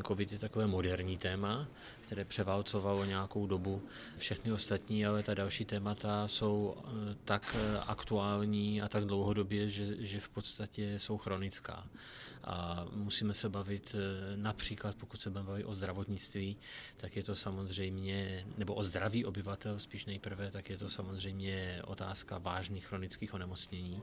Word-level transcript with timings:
Ten 0.00 0.06
COVID 0.06 0.32
je 0.32 0.38
takové 0.38 0.66
moderní 0.66 1.18
téma, 1.18 1.68
které 2.06 2.24
převálcovalo 2.24 3.04
nějakou 3.04 3.46
dobu 3.46 3.82
všechny 4.16 4.52
ostatní, 4.52 5.06
ale 5.06 5.22
ta 5.22 5.34
další 5.34 5.64
témata 5.64 6.28
jsou 6.28 6.76
eh, 6.78 7.16
tak 7.24 7.56
eh, 7.58 7.78
aktuální 7.78 8.82
a 8.82 8.88
tak 8.88 9.04
dlouhodobě, 9.04 9.68
že, 9.68 10.06
že 10.06 10.20
v 10.20 10.28
podstatě 10.28 10.98
jsou 10.98 11.18
chronická. 11.18 11.86
A 12.44 12.86
musíme 12.92 13.34
se 13.34 13.48
bavit 13.48 13.94
eh, 13.94 14.36
například, 14.36 14.96
pokud 14.96 15.20
se 15.20 15.30
baví 15.30 15.64
o 15.64 15.74
zdravotnictví, 15.74 16.56
tak 16.96 17.16
je 17.16 17.22
to 17.22 17.34
samozřejmě, 17.34 18.46
nebo 18.58 18.74
o 18.74 18.82
zdraví 18.82 19.24
obyvatel 19.24 19.78
spíš 19.78 20.04
nejprve, 20.04 20.50
tak 20.50 20.70
je 20.70 20.78
to 20.78 20.88
samozřejmě 20.88 21.82
otázka 21.84 22.38
vážných 22.38 22.86
chronických 22.86 23.34
onemocnění. 23.34 24.02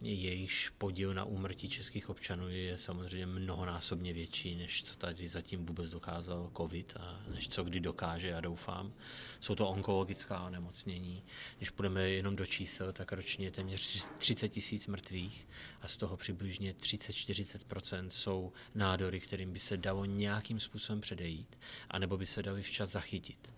Jejichž 0.00 0.68
podíl 0.68 1.14
na 1.14 1.24
úmrtí 1.24 1.68
českých 1.68 2.10
občanů 2.10 2.48
je 2.48 2.78
samozřejmě 2.78 3.26
mnohonásobně 3.26 4.12
větší, 4.12 4.56
než 4.56 4.82
co 4.82 4.96
tady 4.96 5.28
zatím 5.28 5.66
vůbec 5.66 5.90
dokázal 5.90 6.50
COVID 6.56 6.96
a 7.00 7.20
než 7.34 7.48
co 7.48 7.64
kdy 7.64 7.80
dokáže, 7.80 8.28
já 8.28 8.40
doufám. 8.40 8.92
Jsou 9.40 9.54
to 9.54 9.68
onkologická 9.68 10.40
onemocnění. 10.40 11.22
Když 11.56 11.70
půjdeme 11.70 12.10
jenom 12.10 12.36
do 12.36 12.46
čísel, 12.46 12.92
tak 12.92 13.12
ročně 13.12 13.46
je 13.46 13.50
téměř 13.50 14.10
30 14.18 14.48
tisíc 14.48 14.86
mrtvých 14.86 15.48
a 15.80 15.88
z 15.88 15.96
toho 15.96 16.16
přibližně 16.16 16.72
30-40% 16.72 18.08
jsou 18.08 18.52
nádory, 18.74 19.20
kterým 19.20 19.52
by 19.52 19.58
se 19.58 19.76
dalo 19.76 20.04
nějakým 20.04 20.60
způsobem 20.60 21.00
předejít, 21.00 21.58
anebo 21.90 22.18
by 22.18 22.26
se 22.26 22.42
dali 22.42 22.62
včas 22.62 22.90
zachytit. 22.90 23.52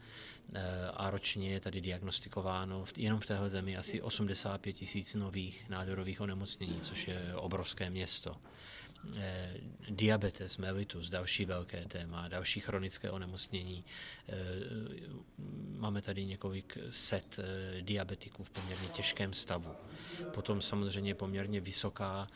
Eh, 0.55 0.91
a 0.95 1.11
ročně 1.11 1.51
je 1.51 1.61
tady 1.61 1.81
diagnostikováno 1.81 2.85
jenom 2.97 3.21
v 3.21 3.27
téhle 3.27 3.51
zemi 3.51 3.77
asi 3.77 4.03
85 4.03 4.73
tisíc 4.73 5.15
nových 5.15 5.69
nádorových 5.69 6.21
onemocnění, 6.27 6.81
což 6.81 7.09
je 7.09 7.35
obrovské 7.37 7.91
město. 7.91 8.37
Eh, 9.17 9.55
diabetes 9.91 10.59
mellitus, 10.59 11.09
další 11.09 11.45
velké 11.45 11.85
téma, 11.85 12.29
další 12.29 12.61
chronické 12.61 13.11
onemocnění. 13.11 13.85
Eh, 14.29 14.35
máme 15.79 16.03
tady 16.03 16.25
několik 16.25 16.79
set 16.91 17.39
eh, 17.39 17.83
diabetiků 17.83 18.45
v 18.45 18.51
poměrně 18.51 18.89
těžkém 18.89 19.33
stavu. 19.33 19.71
Potom 20.35 20.63
samozřejmě 20.63 21.15
poměrně 21.15 21.61
vysoká, 21.61 22.27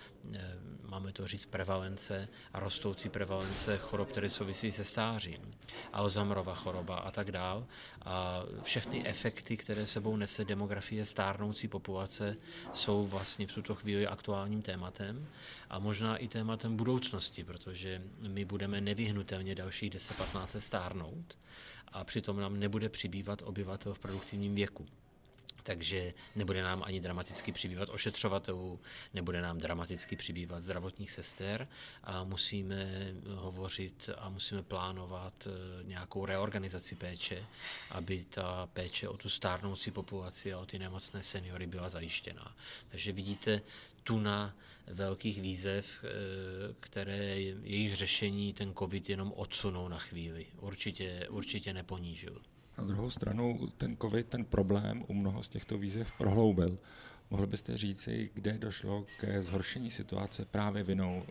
máme 0.83 1.13
to 1.13 1.27
říct, 1.27 1.47
prevalence 1.47 2.29
a 2.53 2.61
rostoucí 2.61 3.09
prevalence 3.09 3.79
chorob, 3.79 4.09
které 4.09 4.29
souvisí 4.29 4.73
se 4.73 4.85
stářím. 4.85 5.55
Alzheimerova 5.93 6.55
choroba 6.55 6.97
a 6.97 7.11
tak 7.11 7.33
dál. 7.33 7.67
A 8.03 8.43
všechny 8.63 9.07
efekty, 9.07 9.57
které 9.57 9.87
sebou 9.87 10.17
nese 10.17 10.45
demografie 10.45 11.05
stárnoucí 11.05 11.69
populace, 11.69 12.37
jsou 12.73 13.07
vlastně 13.07 13.47
v 13.47 13.55
tuto 13.55 13.75
chvíli 13.75 14.07
aktuálním 14.07 14.63
tématem 14.63 15.27
a 15.71 15.79
možná 15.79 16.17
i 16.17 16.29
tématem 16.29 16.50
budoucnosti, 16.77 17.45
protože 17.45 17.99
my 18.19 18.45
budeme 18.45 18.81
nevyhnutelně 18.81 19.55
dalších 19.55 19.93
10-15 19.93 20.59
stárnout 20.59 21.39
a 21.89 22.05
přitom 22.05 22.41
nám 22.41 22.61
nebude 22.61 22.89
přibývat 22.89 23.43
obyvatel 23.43 23.95
v 23.95 23.99
produktivním 23.99 24.55
věku 24.55 24.87
takže 25.71 26.13
nebude 26.37 26.63
nám 26.63 26.83
ani 26.87 27.01
dramaticky 27.01 27.53
přibývat 27.53 27.89
ošetřovatelů, 27.89 28.81
nebude 29.15 29.43
nám 29.43 29.59
dramaticky 29.59 30.17
přibývat 30.17 30.63
zdravotních 30.63 31.11
sester 31.11 31.69
a 32.05 32.25
musíme 32.25 33.13
hovořit 33.35 34.11
a 34.19 34.29
musíme 34.29 34.63
plánovat 34.63 35.47
eh, 35.47 35.51
nějakou 35.85 36.27
reorganizaci 36.27 36.95
péče, 36.95 37.47
aby 37.91 38.25
ta 38.25 38.69
péče 38.73 39.09
o 39.09 39.17
tu 39.17 39.29
stárnoucí 39.29 39.91
populaci 39.91 40.53
a 40.53 40.59
o 40.59 40.67
ty 40.67 40.79
nemocné 40.79 41.23
seniory 41.23 41.67
byla 41.67 41.89
zajištěná. 41.89 42.57
Takže 42.89 43.13
vidíte, 43.13 43.63
tuna 44.05 44.57
velkých 44.87 45.41
výzev, 45.41 46.05
eh, 46.05 46.75
které 46.81 47.41
jejich 47.63 47.97
řešení 47.97 48.53
ten 48.53 48.75
covid 48.75 49.11
jenom 49.11 49.33
odsunou 49.37 49.89
na 49.89 49.99
chvíli. 49.99 50.47
Určitě, 50.61 51.27
určitě 51.31 51.73
neponížil. 51.73 52.43
Na 52.81 52.87
druhou 52.87 53.11
stranu 53.11 53.69
ten 53.79 53.97
COVID, 53.97 54.29
ten 54.29 54.45
problém 54.45 55.05
u 55.09 55.15
mnoho 55.15 55.43
z 55.43 55.49
těchto 55.49 55.79
výzev 55.79 56.13
prohloubil. 56.19 56.79
Mohl 57.31 57.47
byste 57.47 57.77
říci, 57.77 58.31
kde 58.35 58.53
došlo 58.59 59.05
ke 59.21 59.43
zhoršení 59.43 59.91
situace 59.91 60.45
právě 60.45 60.83
vinou 60.83 61.23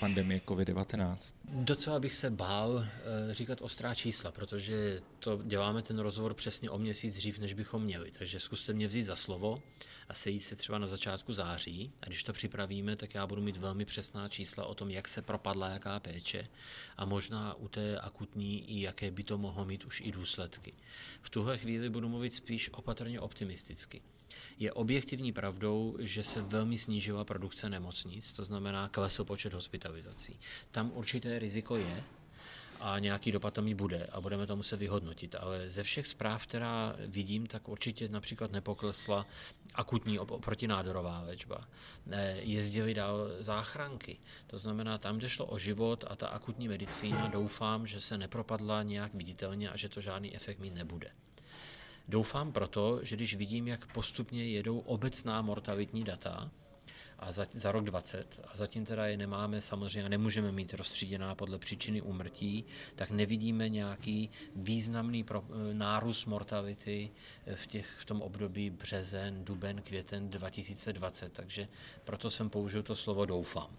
pandemie 0.00 0.40
COVID-19? 0.40 1.16
Docela 1.44 1.98
bych 2.00 2.14
se 2.14 2.30
bál 2.30 2.86
eh, 2.86 3.34
říkat 3.34 3.62
ostrá 3.62 3.94
čísla, 3.94 4.32
protože 4.32 5.00
to 5.18 5.40
děláme 5.44 5.82
ten 5.82 5.98
rozhovor 5.98 6.34
přesně 6.34 6.70
o 6.70 6.78
měsíc 6.78 7.16
dřív, 7.16 7.38
než 7.38 7.54
bychom 7.54 7.82
měli. 7.82 8.10
Takže 8.18 8.40
zkuste 8.40 8.72
mě 8.72 8.88
vzít 8.88 9.02
za 9.02 9.16
slovo 9.16 9.62
a 10.08 10.14
sejít 10.14 10.44
se 10.44 10.56
třeba 10.56 10.78
na 10.78 10.86
začátku 10.86 11.32
září. 11.32 11.92
A 12.02 12.06
když 12.06 12.22
to 12.22 12.32
připravíme, 12.32 12.96
tak 12.96 13.14
já 13.14 13.26
budu 13.26 13.42
mít 13.42 13.56
velmi 13.56 13.84
přesná 13.84 14.28
čísla 14.28 14.66
o 14.66 14.74
tom, 14.74 14.90
jak 14.90 15.08
se 15.08 15.22
propadla 15.22 15.68
jaká 15.68 16.00
péče 16.00 16.48
a 16.96 17.04
možná 17.04 17.54
u 17.54 17.68
té 17.68 17.98
akutní 17.98 18.70
i 18.70 18.80
jaké 18.80 19.10
by 19.10 19.22
to 19.22 19.38
mohlo 19.38 19.64
mít 19.64 19.84
už 19.84 20.00
i 20.00 20.12
důsledky. 20.12 20.72
V 21.22 21.30
tuhle 21.30 21.58
chvíli 21.58 21.90
budu 21.90 22.08
mluvit 22.08 22.34
spíš 22.34 22.70
opatrně 22.72 23.20
optimisticky. 23.20 24.02
Je 24.58 24.72
objektivní 24.72 25.32
pravdou, 25.32 25.96
že 25.98 26.22
se 26.22 26.42
velmi 26.42 26.78
snížila 26.78 27.24
produkce 27.24 27.68
nemocnic, 27.68 28.32
to 28.32 28.44
znamená 28.44 28.88
klesl 28.88 29.24
počet 29.24 29.54
hospitalizací. 29.54 30.38
Tam 30.70 30.92
určité 30.94 31.38
riziko 31.38 31.76
je, 31.76 32.04
a 32.80 32.98
nějaký 32.98 33.32
dopad 33.32 33.58
mít 33.58 33.74
bude 33.74 34.06
a 34.12 34.20
budeme 34.20 34.46
to 34.46 34.56
muset 34.56 34.76
vyhodnotit. 34.76 35.34
Ale 35.34 35.70
ze 35.70 35.82
všech 35.82 36.06
zpráv, 36.06 36.46
která 36.46 36.96
vidím, 36.98 37.46
tak 37.46 37.68
určitě 37.68 38.08
například 38.08 38.52
nepoklesla 38.52 39.26
akutní 39.74 40.18
protinádorová 40.40 41.20
léčba. 41.20 41.60
Jezdili 42.34 42.94
dál 42.94 43.28
záchranky. 43.40 44.18
To 44.46 44.58
znamená, 44.58 44.98
tam, 44.98 45.18
kde 45.18 45.28
šlo 45.28 45.46
o 45.46 45.58
život 45.58 46.04
a 46.08 46.16
ta 46.16 46.28
akutní 46.28 46.68
medicína, 46.68 47.28
doufám, 47.28 47.86
že 47.86 48.00
se 48.00 48.18
nepropadla 48.18 48.82
nějak 48.82 49.14
viditelně 49.14 49.70
a 49.70 49.76
že 49.76 49.88
to 49.88 50.00
žádný 50.00 50.36
efekt 50.36 50.58
mít 50.58 50.74
nebude. 50.74 51.10
Doufám 52.08 52.52
proto, 52.52 53.04
že 53.04 53.16
když 53.16 53.34
vidím, 53.34 53.68
jak 53.68 53.92
postupně 53.92 54.44
jedou 54.44 54.78
obecná 54.78 55.42
mortalitní 55.42 56.04
data, 56.04 56.50
a 57.18 57.32
za, 57.32 57.46
za 57.52 57.72
rok 57.72 57.84
20 57.84 58.40
a 58.48 58.56
zatím 58.56 58.84
teda 58.84 59.06
je 59.06 59.16
nemáme 59.16 59.60
samozřejmě 59.60 60.08
nemůžeme 60.08 60.52
mít 60.52 60.74
rozstříděná 60.74 61.34
podle 61.34 61.58
příčiny 61.58 62.02
úmrtí, 62.02 62.64
tak 62.94 63.10
nevidíme 63.10 63.68
nějaký 63.68 64.30
významný 64.56 65.24
pro, 65.24 65.44
eh, 65.50 65.74
nárůst 65.74 66.26
mortality 66.26 67.10
eh, 67.46 67.56
v, 67.56 67.66
těch, 67.66 67.86
v 67.86 68.04
tom 68.04 68.22
období 68.22 68.70
březen, 68.70 69.44
duben, 69.44 69.82
květen 69.82 70.30
2020, 70.30 71.32
takže 71.32 71.66
proto 72.04 72.30
jsem 72.30 72.50
použil 72.50 72.82
to 72.82 72.94
slovo 72.94 73.26
doufám. 73.26 73.76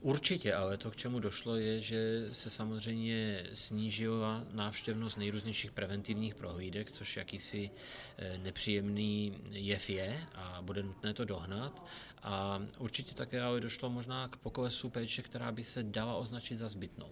Určitě, 0.00 0.54
ale 0.54 0.76
to, 0.76 0.90
k 0.90 0.96
čemu 0.96 1.20
došlo, 1.20 1.56
je, 1.56 1.80
že 1.80 2.28
se 2.32 2.50
samozřejmě 2.50 3.46
snížila 3.54 4.44
návštěvnost 4.52 5.18
nejrůznějších 5.18 5.72
preventivních 5.72 6.34
prohlídek, 6.34 6.92
což 6.92 7.16
jakýsi 7.16 7.70
eh, 8.18 8.38
nepříjemný 8.38 9.38
jev 9.50 9.90
je 9.90 10.20
a 10.34 10.62
bude 10.62 10.82
nutné 10.82 11.14
to 11.14 11.24
dohnat. 11.24 11.86
A 12.22 12.62
určitě 12.78 13.14
také 13.14 13.40
ale 13.42 13.60
došlo 13.60 13.90
možná 13.90 14.28
k 14.28 14.36
poklesu 14.36 14.90
péče, 14.90 15.22
která 15.22 15.52
by 15.52 15.62
se 15.62 15.82
dala 15.82 16.16
označit 16.16 16.56
za 16.56 16.68
zbytnou. 16.68 17.10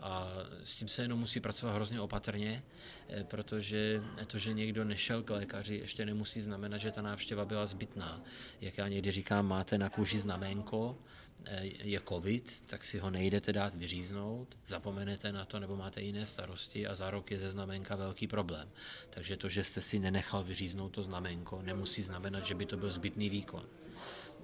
A 0.00 0.28
s 0.64 0.76
tím 0.76 0.88
se 0.88 1.02
jenom 1.02 1.18
musí 1.18 1.40
pracovat 1.40 1.72
hrozně 1.74 2.00
opatrně, 2.00 2.62
eh, 3.08 3.24
protože 3.24 4.00
to, 4.26 4.38
že 4.38 4.52
někdo 4.52 4.84
nešel 4.84 5.22
k 5.22 5.30
lékaři, 5.30 5.74
ještě 5.74 6.06
nemusí 6.06 6.40
znamenat, 6.40 6.78
že 6.78 6.90
ta 6.90 7.02
návštěva 7.02 7.44
byla 7.44 7.66
zbytná. 7.66 8.22
Jak 8.60 8.78
já 8.78 8.88
někdy 8.88 9.10
říkám, 9.10 9.46
máte 9.46 9.78
na 9.78 9.88
kůži 9.88 10.18
znamenko, 10.18 10.98
eh, 11.44 11.60
je 11.64 12.00
covid, 12.08 12.62
tak 12.66 12.84
si 12.84 12.98
ho 12.98 13.10
nejdete 13.10 13.52
dát 13.52 13.74
vyříznout, 13.74 14.56
zapomenete 14.66 15.32
na 15.32 15.44
to 15.44 15.60
nebo 15.60 15.76
máte 15.76 16.02
jiné 16.02 16.26
starosti 16.26 16.86
a 16.86 16.94
za 16.94 17.10
rok 17.10 17.30
je 17.30 17.38
ze 17.38 17.50
znamenka 17.50 17.96
velký 17.96 18.26
problém. 18.26 18.68
Takže 19.10 19.36
to, 19.36 19.48
že 19.48 19.64
jste 19.64 19.82
si 19.82 19.98
nenechal 19.98 20.44
vyříznout 20.44 20.92
to 20.92 21.02
znamenko, 21.02 21.62
nemusí 21.62 22.02
znamenat, 22.02 22.44
že 22.44 22.54
by 22.54 22.66
to 22.66 22.76
byl 22.76 22.90
zbytný 22.90 23.30
výkon. 23.30 23.66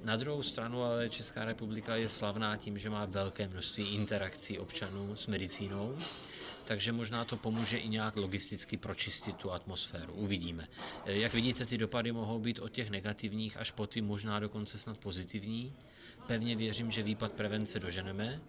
Na 0.04 0.16
druhou 0.16 0.42
stranu 0.42 0.82
ale 0.82 1.08
Česká 1.08 1.44
republika 1.44 1.96
je 1.96 2.08
slavná 2.08 2.56
tím, 2.56 2.78
že 2.78 2.90
má 2.90 3.04
velké 3.04 3.48
množství 3.48 3.94
interakcí 3.94 4.58
občanů 4.58 5.16
s 5.16 5.26
medicínou, 5.26 5.98
takže 6.64 6.92
možná 6.92 7.24
to 7.24 7.36
pomůže 7.36 7.78
i 7.78 7.88
nějak 7.88 8.16
logisticky 8.16 8.76
pročistit 8.76 9.36
tu 9.36 9.52
atmosféru. 9.52 10.12
Uvidíme. 10.12 10.66
Jak 11.06 11.34
vidíte, 11.34 11.66
ty 11.66 11.78
dopady 11.78 12.12
mohou 12.12 12.38
být 12.38 12.58
od 12.58 12.68
těch 12.68 12.90
negativních 12.90 13.56
až 13.56 13.70
po 13.70 13.86
ty 13.86 14.00
možná 14.00 14.40
dokonce 14.40 14.78
snad 14.78 14.98
pozitivní. 14.98 15.72
Pevně 16.26 16.56
věřím, 16.56 16.90
že 16.90 17.02
výpad 17.02 17.32
prevence 17.32 17.80
doženeme 17.80 18.40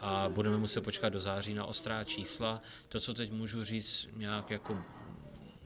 a 0.00 0.28
budeme 0.28 0.56
muset 0.56 0.80
počkat 0.80 1.08
do 1.08 1.20
září 1.20 1.54
na 1.54 1.64
ostrá 1.64 2.04
čísla. 2.04 2.60
To, 2.88 3.00
co 3.00 3.14
teď 3.14 3.32
můžu 3.32 3.64
říct 3.64 4.08
nějak 4.16 4.50
jako 4.50 4.82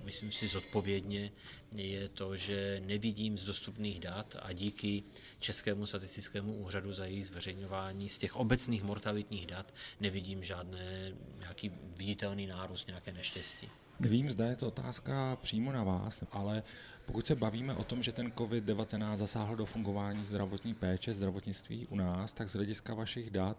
myslím 0.04 0.32
si 0.32 0.48
zodpovědně, 0.48 1.30
je 1.76 2.08
to, 2.08 2.36
že 2.36 2.82
nevidím 2.86 3.38
z 3.38 3.44
dostupných 3.44 4.00
dat 4.00 4.36
a 4.42 4.52
díky 4.52 5.02
Českému 5.40 5.86
statistickému 5.86 6.54
úřadu 6.54 6.92
za 6.92 7.04
jejich 7.04 7.26
zveřejňování 7.26 8.08
z 8.08 8.18
těch 8.18 8.36
obecných 8.36 8.82
mortalitních 8.82 9.46
dat 9.46 9.74
nevidím 10.00 10.42
žádné 10.42 11.12
nějaký 11.38 11.72
viditelný 11.96 12.46
nárůst, 12.46 12.86
nějaké 12.86 13.12
neštěstí. 13.12 13.68
Nevím, 14.00 14.30
zda 14.30 14.46
je 14.46 14.56
to 14.56 14.68
otázka 14.68 15.38
přímo 15.42 15.72
na 15.72 15.84
vás, 15.84 16.20
ale 16.30 16.62
pokud 17.10 17.26
se 17.26 17.34
bavíme 17.34 17.74
o 17.74 17.84
tom, 17.84 18.02
že 18.02 18.12
ten 18.12 18.26
COVID-19 18.26 19.16
zasáhl 19.16 19.56
do 19.56 19.66
fungování 19.66 20.24
zdravotní 20.24 20.74
péče, 20.74 21.14
zdravotnictví 21.14 21.86
u 21.86 21.96
nás, 21.96 22.32
tak 22.32 22.48
z 22.48 22.54
hlediska 22.54 22.94
vašich 22.94 23.30
dat 23.30 23.56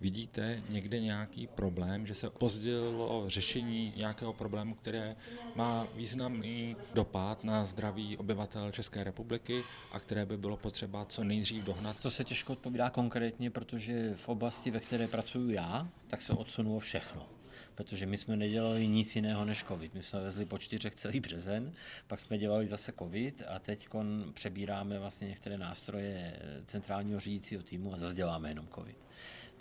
vidíte 0.00 0.62
někde 0.68 1.00
nějaký 1.00 1.46
problém, 1.46 2.06
že 2.06 2.14
se 2.14 2.30
pozdilo 2.30 3.24
řešení 3.26 3.92
nějakého 3.96 4.32
problému, 4.32 4.74
které 4.74 5.16
má 5.54 5.86
významný 5.94 6.76
dopad 6.94 7.44
na 7.44 7.64
zdraví 7.64 8.16
obyvatel 8.16 8.72
České 8.72 9.04
republiky 9.04 9.62
a 9.92 10.00
které 10.00 10.26
by 10.26 10.36
bylo 10.36 10.56
potřeba 10.56 11.04
co 11.04 11.24
nejdřív 11.24 11.64
dohnat? 11.64 11.96
To 11.98 12.10
se 12.10 12.24
těžko 12.24 12.52
odpovídá 12.52 12.90
konkrétně, 12.90 13.50
protože 13.50 14.12
v 14.14 14.28
oblasti, 14.28 14.70
ve 14.70 14.80
které 14.80 15.08
pracuji 15.08 15.54
já, 15.54 15.88
tak 16.08 16.20
se 16.20 16.32
odsunulo 16.32 16.78
všechno 16.78 17.26
protože 17.74 18.06
my 18.06 18.16
jsme 18.16 18.36
nedělali 18.36 18.86
nic 18.86 19.16
jiného 19.16 19.44
než 19.44 19.64
covid. 19.64 19.94
My 19.94 20.02
jsme 20.02 20.20
vezli 20.20 20.44
po 20.44 20.58
čtyřech 20.58 20.94
celý 20.94 21.20
březen, 21.20 21.72
pak 22.06 22.20
jsme 22.20 22.38
dělali 22.38 22.66
zase 22.66 22.92
covid 22.92 23.42
a 23.48 23.58
teď 23.58 23.88
přebíráme 24.34 24.98
vlastně 24.98 25.28
některé 25.28 25.58
nástroje 25.58 26.36
centrálního 26.66 27.20
řídícího 27.20 27.62
týmu 27.62 27.94
a 27.94 27.98
zase 27.98 28.14
děláme 28.14 28.48
jenom 28.48 28.68
covid. 28.74 29.06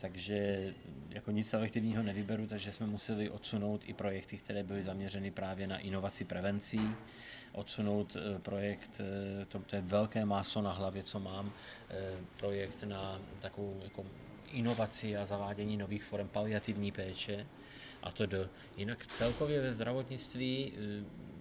Takže 0.02 0.74
jako 1.10 1.32
nic 1.32 1.50
selektivního 1.50 2.04
nevyberu, 2.04 2.48
takže 2.48 2.72
jsme 2.72 2.88
museli 2.88 3.30
odsunout 3.30 3.82
i 3.86 3.94
projekty, 3.94 4.38
které 4.38 4.64
byly 4.64 4.82
zaměřeny 4.82 5.32
právě 5.32 5.68
na 5.68 5.78
inovaci 5.78 6.26
prevencí, 6.26 6.82
odsunout 7.52 8.16
eh, 8.16 8.40
projekt, 8.40 9.02
eh, 9.02 9.46
to, 9.46 9.60
to 9.60 9.76
je 9.76 9.82
velké 9.82 10.26
máso 10.26 10.62
na 10.62 10.72
hlavě, 10.72 11.04
co 11.04 11.20
mám, 11.20 11.54
eh, 11.90 12.18
projekt 12.38 12.84
na 12.84 13.22
takovou 13.40 13.82
jako 13.84 14.06
inovaci 14.52 15.18
a 15.18 15.26
zavádění 15.26 15.78
nových 15.78 16.04
forem 16.04 16.28
paliativní 16.28 16.92
péče, 16.92 17.48
a 18.04 18.12
to 18.12 18.26
do. 18.26 18.50
Jinak 18.78 19.08
celkově 19.08 19.62
ve 19.62 19.72
zdravotnictví, 19.72 20.74
eh, 20.78 21.32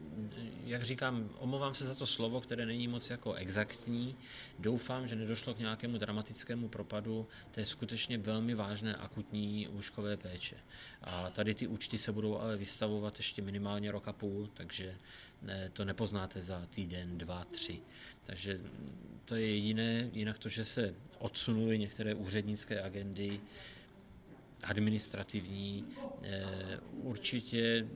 jak 0.64 0.82
říkám, 0.82 1.30
omlouvám 1.38 1.74
se 1.74 1.84
za 1.84 1.94
to 1.94 2.06
slovo, 2.06 2.40
které 2.40 2.66
není 2.66 2.88
moc 2.88 3.10
jako 3.10 3.32
exaktní. 3.32 4.16
Doufám, 4.58 5.08
že 5.08 5.16
nedošlo 5.16 5.54
k 5.54 5.58
nějakému 5.58 5.98
dramatickému 5.98 6.68
propadu 6.68 7.28
té 7.50 7.64
skutečně 7.64 8.18
velmi 8.18 8.54
vážné 8.54 8.96
akutní 8.96 9.68
lůžkové 9.72 10.16
péče. 10.16 10.56
A 11.02 11.30
tady 11.30 11.54
ty 11.54 11.66
účty 11.66 11.98
se 11.98 12.12
budou 12.12 12.38
ale 12.38 12.56
vystavovat 12.56 13.18
ještě 13.18 13.42
minimálně 13.42 13.92
rok 13.92 14.08
a 14.08 14.12
půl, 14.12 14.48
takže 14.54 14.96
ne, 15.42 15.70
to 15.72 15.84
nepoznáte 15.84 16.40
za 16.40 16.66
týden, 16.70 17.18
dva, 17.18 17.44
tři. 17.44 17.80
Takže 18.26 18.60
to 19.24 19.34
je 19.34 19.54
jediné, 19.54 20.10
jinak 20.12 20.38
to, 20.38 20.48
že 20.48 20.64
se 20.64 20.94
odsunuly 21.18 21.78
některé 21.78 22.14
úřednické 22.14 22.82
agendy, 22.82 23.40
administrativní, 24.64 25.84
eh, 26.22 26.78
určitě 26.92 27.86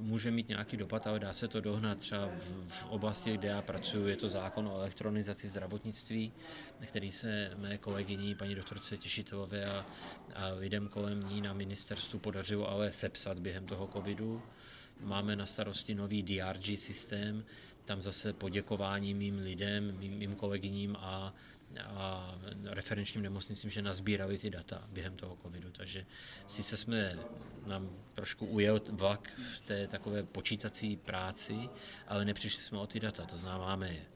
může 0.00 0.30
mít 0.30 0.48
nějaký 0.48 0.76
dopad, 0.76 1.06
ale 1.06 1.18
dá 1.18 1.32
se 1.32 1.48
to 1.48 1.60
dohnat 1.60 1.98
třeba 1.98 2.26
v, 2.26 2.66
v 2.66 2.86
oblasti, 2.86 3.36
kde 3.36 3.48
já 3.48 3.62
pracuji, 3.62 4.06
je 4.06 4.16
to 4.16 4.28
zákon 4.28 4.68
o 4.68 4.74
elektronizaci 4.74 5.48
zdravotnictví, 5.48 6.32
který 6.86 7.10
se 7.10 7.50
mé 7.56 7.78
kolegyní, 7.78 8.34
paní 8.34 8.54
doktorce 8.54 8.96
Těšitelové 8.96 9.66
a, 9.66 9.86
a 10.34 10.48
lidem 10.48 10.88
kolem 10.88 11.28
ní 11.28 11.40
na 11.40 11.52
ministerstvu 11.52 12.18
podařilo 12.18 12.70
ale 12.70 12.92
sepsat 12.92 13.38
během 13.38 13.66
toho 13.66 13.90
covidu. 13.92 14.42
Máme 15.00 15.36
na 15.36 15.46
starosti 15.46 15.94
nový 15.94 16.22
DRG 16.22 16.78
systém, 16.78 17.44
tam 17.84 18.00
zase 18.00 18.32
poděkování 18.32 19.14
mým 19.14 19.38
lidem, 19.38 19.98
mým, 19.98 20.12
mým 20.12 20.34
kolegyním 20.34 20.96
a 20.96 21.34
a 21.78 22.34
referenčním 22.64 23.22
nemocnicím, 23.22 23.70
že 23.70 23.82
nazbírali 23.82 24.38
ty 24.38 24.50
data 24.50 24.88
během 24.88 25.16
toho 25.16 25.38
covidu. 25.42 25.70
Takže 25.70 26.02
sice 26.46 26.76
jsme 26.76 27.18
nám 27.66 27.90
trošku 28.14 28.46
ujel 28.46 28.80
vlak 28.90 29.32
v 29.56 29.60
té 29.60 29.86
takové 29.86 30.22
počítací 30.22 30.96
práci, 30.96 31.68
ale 32.06 32.24
nepřišli 32.24 32.62
jsme 32.62 32.78
o 32.78 32.86
ty 32.86 33.00
data, 33.00 33.26
to 33.26 33.36
známáme 33.36 33.92
je. 33.92 34.06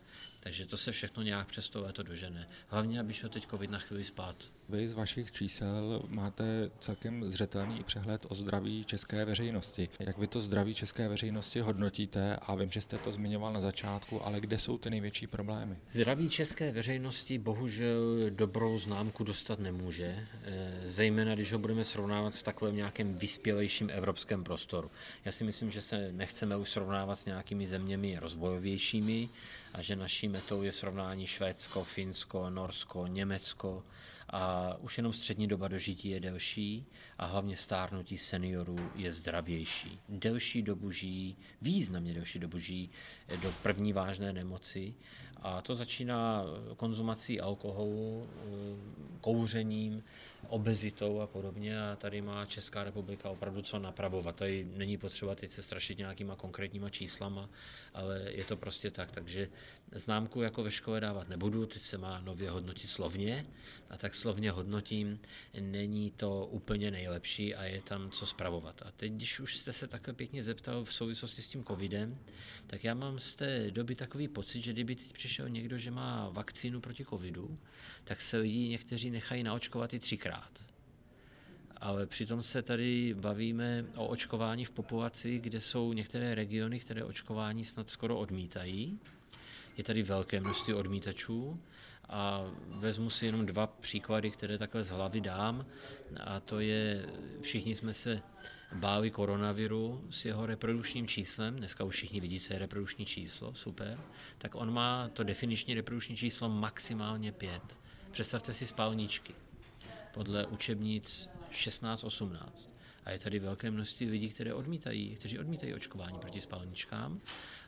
Takže 0.44 0.66
to 0.66 0.76
se 0.76 0.92
všechno 0.92 1.22
nějak 1.22 1.46
přes 1.46 1.68
to 1.68 1.80
léto 1.80 2.02
dožene. 2.02 2.48
Hlavně, 2.68 3.00
aby 3.00 3.12
šel 3.12 3.30
teď 3.30 3.46
covid 3.46 3.70
na 3.70 3.78
chvíli 3.78 4.04
spát. 4.04 4.36
Vy 4.68 4.88
z 4.88 4.92
vašich 4.92 5.32
čísel 5.32 6.02
máte 6.08 6.70
celkem 6.78 7.24
zřetelný 7.24 7.84
přehled 7.84 8.26
o 8.28 8.34
zdraví 8.34 8.84
české 8.84 9.24
veřejnosti. 9.24 9.88
Jak 9.98 10.18
vy 10.18 10.26
to 10.26 10.40
zdraví 10.40 10.74
české 10.74 11.08
veřejnosti 11.08 11.60
hodnotíte? 11.60 12.36
A 12.36 12.54
vím, 12.54 12.70
že 12.70 12.80
jste 12.80 12.98
to 12.98 13.12
zmiňoval 13.12 13.52
na 13.52 13.60
začátku, 13.60 14.22
ale 14.24 14.40
kde 14.40 14.58
jsou 14.58 14.78
ty 14.78 14.90
největší 14.90 15.26
problémy? 15.26 15.76
Zdraví 15.90 16.28
české 16.28 16.72
veřejnosti 16.72 17.38
bohužel 17.38 18.30
dobrou 18.30 18.78
známku 18.78 19.24
dostat 19.24 19.58
nemůže, 19.58 20.26
eh, 20.44 20.80
zejména 20.82 21.34
když 21.34 21.52
ho 21.52 21.58
budeme 21.58 21.84
srovnávat 21.84 22.34
v 22.34 22.42
takovém 22.42 22.76
nějakém 22.76 23.14
vyspělejším 23.14 23.90
evropském 23.90 24.44
prostoru. 24.44 24.90
Já 25.24 25.32
si 25.32 25.44
myslím, 25.44 25.70
že 25.70 25.80
se 25.80 26.12
nechceme 26.12 26.56
už 26.56 26.70
srovnávat 26.70 27.18
s 27.18 27.26
nějakými 27.26 27.66
zeměmi 27.66 28.16
rozvojovějšími 28.20 29.28
a 29.74 29.82
že 29.82 29.96
naší 29.96 30.28
metou 30.28 30.62
je 30.62 30.72
srovnání 30.72 31.26
Švédsko, 31.26 31.84
Finsko, 31.84 32.50
Norsko, 32.50 33.06
Německo, 33.06 33.84
a 34.30 34.74
už 34.80 34.96
jenom 34.96 35.12
střední 35.12 35.46
doba 35.46 35.68
dožití 35.68 36.08
je 36.08 36.20
delší 36.20 36.86
a 37.18 37.26
hlavně 37.26 37.56
stárnutí 37.56 38.18
seniorů 38.18 38.90
je 38.94 39.12
zdravější. 39.12 40.00
Delší 40.08 40.62
dobu 40.62 40.90
žijí, 40.90 41.36
významně 41.62 42.14
delší 42.14 42.38
dobu 42.38 42.58
žijí 42.58 42.90
do 43.42 43.54
první 43.62 43.92
vážné 43.92 44.32
nemoci 44.32 44.94
a 45.42 45.62
to 45.62 45.74
začíná 45.74 46.44
konzumací 46.76 47.40
alkoholu, 47.40 48.28
kouřením, 49.20 50.02
obezitou 50.48 51.20
a 51.20 51.26
podobně 51.26 51.82
a 51.82 51.96
tady 51.96 52.22
má 52.22 52.46
Česká 52.46 52.84
republika 52.84 53.30
opravdu 53.30 53.62
co 53.62 53.78
napravovat. 53.78 54.36
Tady 54.36 54.66
není 54.74 54.96
potřeba 54.96 55.34
teď 55.34 55.50
se 55.50 55.62
strašit 55.62 55.98
nějakýma 55.98 56.36
konkrétníma 56.36 56.90
číslama, 56.90 57.50
ale 57.94 58.22
je 58.28 58.44
to 58.44 58.56
prostě 58.56 58.90
tak. 58.90 59.12
Takže 59.12 59.48
známku 59.92 60.42
jako 60.42 60.62
ve 60.62 60.70
škole 60.70 61.00
dávat 61.00 61.28
nebudu, 61.28 61.66
teď 61.66 61.82
se 61.82 61.98
má 61.98 62.20
nově 62.20 62.50
hodnotit 62.50 62.88
slovně 62.88 63.46
a 63.90 63.96
tak 63.96 64.14
slovně 64.14 64.50
hodnotím, 64.50 65.20
není 65.60 66.10
to 66.10 66.46
úplně 66.46 66.90
nejlepší 66.90 67.54
a 67.54 67.64
je 67.64 67.82
tam 67.82 68.10
co 68.10 68.26
spravovat. 68.26 68.82
A 68.86 68.90
teď, 68.90 69.12
když 69.12 69.40
už 69.40 69.56
jste 69.56 69.72
se 69.72 69.86
takhle 69.86 70.14
pěkně 70.14 70.42
zeptal 70.42 70.84
v 70.84 70.94
souvislosti 70.94 71.42
s 71.42 71.48
tím 71.48 71.64
covidem, 71.64 72.18
tak 72.66 72.84
já 72.84 72.94
mám 72.94 73.18
z 73.18 73.34
té 73.34 73.70
doby 73.70 73.94
takový 73.94 74.28
pocit, 74.28 74.62
že 74.62 74.72
kdyby 74.72 74.96
teď 74.96 75.12
přišel 75.12 75.48
někdo, 75.48 75.78
že 75.78 75.90
má 75.90 76.28
vakcínu 76.28 76.80
proti 76.80 77.04
covidu, 77.04 77.58
tak 78.04 78.22
se 78.22 78.36
lidi 78.36 78.68
někteří 78.68 79.10
nechají 79.10 79.42
naočkovat 79.42 79.94
i 79.94 79.98
třikrát. 79.98 80.33
Ale 81.76 82.06
přitom 82.06 82.42
se 82.42 82.62
tady 82.62 83.14
bavíme 83.14 83.84
o 83.96 84.06
očkování 84.06 84.64
v 84.64 84.70
populaci, 84.70 85.38
kde 85.38 85.60
jsou 85.60 85.92
některé 85.92 86.34
regiony, 86.34 86.80
které 86.80 87.04
očkování 87.04 87.64
snad 87.64 87.90
skoro 87.90 88.18
odmítají. 88.18 88.98
Je 89.76 89.84
tady 89.84 90.02
velké 90.02 90.40
množství 90.40 90.74
odmítačů 90.74 91.60
a 92.08 92.44
vezmu 92.68 93.10
si 93.10 93.26
jenom 93.26 93.46
dva 93.46 93.66
příklady, 93.66 94.30
které 94.30 94.58
takhle 94.58 94.82
z 94.82 94.90
hlavy 94.90 95.20
dám. 95.20 95.66
A 96.20 96.40
to 96.40 96.60
je, 96.60 97.06
všichni 97.40 97.74
jsme 97.74 97.94
se 97.94 98.22
báli 98.72 99.10
koronaviru 99.10 100.04
s 100.10 100.24
jeho 100.24 100.46
reprodukčním 100.46 101.08
číslem, 101.08 101.56
dneska 101.56 101.84
už 101.84 101.94
všichni 101.94 102.20
vidí, 102.20 102.40
co 102.40 102.52
je 102.52 102.58
reprodukční 102.58 103.06
číslo, 103.06 103.54
super, 103.54 104.00
tak 104.38 104.54
on 104.54 104.72
má 104.72 105.08
to 105.08 105.24
definiční 105.24 105.74
reprodukční 105.74 106.16
číslo 106.16 106.48
maximálně 106.48 107.32
5. 107.32 107.78
Představte 108.10 108.52
si 108.52 108.66
spalničky 108.66 109.34
podle 110.14 110.46
učebnic 110.46 111.30
16-18. 111.50 112.38
A 113.04 113.10
je 113.10 113.18
tady 113.18 113.38
velké 113.38 113.70
množství 113.70 114.10
lidí, 114.10 114.28
které 114.28 114.54
odmítají, 114.54 115.14
kteří 115.14 115.38
odmítají 115.38 115.74
očkování 115.74 116.18
proti 116.18 116.40
spalničkám. 116.40 117.20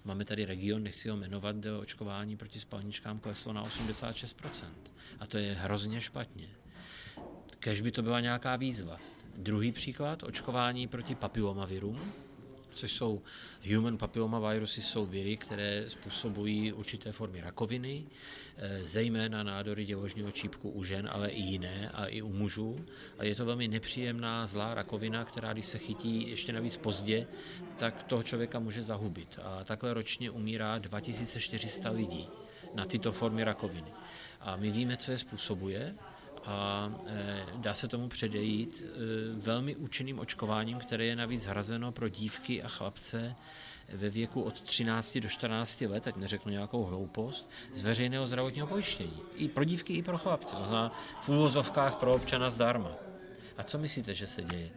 Máme 0.04 0.24
tady 0.24 0.44
region, 0.44 0.82
nechci 0.82 1.08
ho 1.08 1.16
jmenovat, 1.16 1.56
kde 1.56 1.72
očkování 1.72 2.36
proti 2.36 2.60
spalničkám 2.60 3.18
kleslo 3.18 3.52
na 3.52 3.64
86%. 3.64 4.66
A 5.18 5.26
to 5.26 5.38
je 5.38 5.54
hrozně 5.54 6.00
špatně. 6.00 6.48
Kež 7.58 7.80
by 7.80 7.90
to 7.90 8.02
byla 8.02 8.20
nějaká 8.20 8.56
výzva. 8.56 8.98
Druhý 9.36 9.72
příklad, 9.72 10.22
očkování 10.22 10.88
proti 10.88 11.14
papilomavirům, 11.14 12.12
což 12.76 12.92
jsou 12.92 13.22
human 13.74 13.98
papilloma 13.98 14.52
virusy, 14.52 14.82
jsou 14.82 15.06
viry, 15.06 15.36
které 15.36 15.84
způsobují 15.88 16.72
určité 16.72 17.12
formy 17.12 17.40
rakoviny, 17.40 18.04
eh, 18.56 18.84
zejména 18.84 19.42
nádory 19.42 19.84
děložního 19.84 20.30
čípku 20.30 20.70
u 20.70 20.84
žen, 20.84 21.08
ale 21.12 21.28
i 21.28 21.40
jiné, 21.40 21.90
a 21.94 22.06
i 22.06 22.22
u 22.22 22.32
mužů. 22.32 22.84
A 23.18 23.24
je 23.24 23.34
to 23.34 23.44
velmi 23.44 23.68
nepříjemná 23.68 24.46
zlá 24.46 24.74
rakovina, 24.74 25.24
která 25.24 25.52
když 25.52 25.66
se 25.66 25.78
chytí 25.78 26.30
ještě 26.30 26.52
navíc 26.52 26.76
pozdě, 26.76 27.26
tak 27.76 28.02
toho 28.02 28.22
člověka 28.22 28.58
může 28.58 28.82
zahubit. 28.82 29.38
A 29.42 29.64
takhle 29.64 29.94
ročně 29.94 30.30
umírá 30.30 30.78
2400 30.78 31.90
lidí 31.90 32.28
na 32.74 32.84
tyto 32.84 33.12
formy 33.12 33.44
rakoviny. 33.44 33.92
A 34.40 34.56
my 34.56 34.70
víme, 34.70 34.96
co 34.96 35.10
je 35.10 35.18
způsobuje, 35.18 35.94
a 36.46 36.90
e, 37.06 37.44
dá 37.56 37.74
se 37.74 37.88
tomu 37.88 38.08
předejít 38.08 38.84
e, 38.84 38.90
velmi 39.40 39.76
účinným 39.76 40.18
očkováním, 40.18 40.78
které 40.78 41.04
je 41.04 41.16
navíc 41.16 41.46
hrazeno 41.46 41.92
pro 41.92 42.08
dívky 42.08 42.62
a 42.62 42.68
chlapce 42.68 43.36
ve 43.92 44.10
věku 44.10 44.42
od 44.42 44.60
13 44.60 45.18
do 45.18 45.28
14 45.28 45.80
let, 45.80 46.06
ať 46.06 46.16
neřeknu 46.16 46.52
nějakou 46.52 46.84
hloupost, 46.84 47.50
z 47.72 47.82
veřejného 47.82 48.26
zdravotního 48.26 48.66
pojištění. 48.66 49.20
I 49.34 49.48
pro 49.48 49.64
dívky, 49.64 49.92
i 49.92 50.02
pro 50.02 50.18
chlapce. 50.18 50.56
To 50.56 50.62
znamená 50.62 50.92
v 51.20 51.28
úvozovkách 51.28 51.94
pro 51.94 52.14
občana 52.14 52.50
zdarma. 52.50 52.92
A 53.56 53.62
co 53.62 53.78
myslíte, 53.78 54.14
že 54.14 54.26
se 54.26 54.42
děje? 54.42 54.70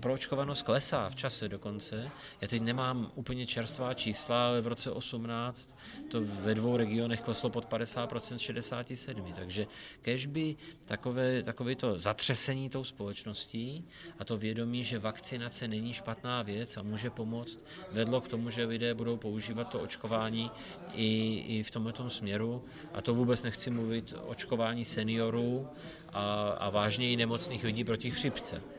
Proočkovanost 0.00 0.62
klesá 0.62 1.08
v 1.08 1.16
čase 1.16 1.48
dokonce. 1.48 2.10
Já 2.40 2.48
teď 2.48 2.62
nemám 2.62 3.12
úplně 3.14 3.46
čerstvá 3.46 3.94
čísla, 3.94 4.46
ale 4.48 4.60
v 4.60 4.66
roce 4.66 4.90
18 4.90 5.76
to 6.10 6.20
ve 6.22 6.54
dvou 6.54 6.76
regionech 6.76 7.20
kleslo 7.20 7.50
pod 7.50 7.72
50% 7.72 8.36
z 8.36 8.40
67. 8.40 9.32
Takže 9.32 9.66
kež 10.02 10.26
by 10.26 10.56
takové, 10.86 11.42
takové 11.42 11.74
to 11.74 11.98
zatřesení 11.98 12.68
tou 12.68 12.84
společností 12.84 13.84
a 14.18 14.24
to 14.24 14.36
vědomí, 14.36 14.84
že 14.84 14.98
vakcinace 14.98 15.68
není 15.68 15.92
špatná 15.92 16.42
věc 16.42 16.76
a 16.76 16.82
může 16.82 17.10
pomoct, 17.10 17.64
vedlo 17.92 18.20
k 18.20 18.28
tomu, 18.28 18.50
že 18.50 18.64
lidé 18.64 18.94
budou 18.94 19.16
používat 19.16 19.64
to 19.64 19.80
očkování 19.80 20.50
i, 20.94 21.44
i 21.48 21.62
v 21.62 21.70
tomto 21.70 22.10
směru. 22.10 22.64
A 22.92 23.02
to 23.02 23.14
vůbec 23.14 23.42
nechci 23.42 23.70
mluvit 23.70 24.14
očkování 24.26 24.84
seniorů 24.84 25.68
a, 26.12 26.50
a 26.50 26.70
vážněji 26.70 27.16
nemocných 27.16 27.64
lidí 27.64 27.84
proti 27.84 28.10
chřipce 28.10 28.77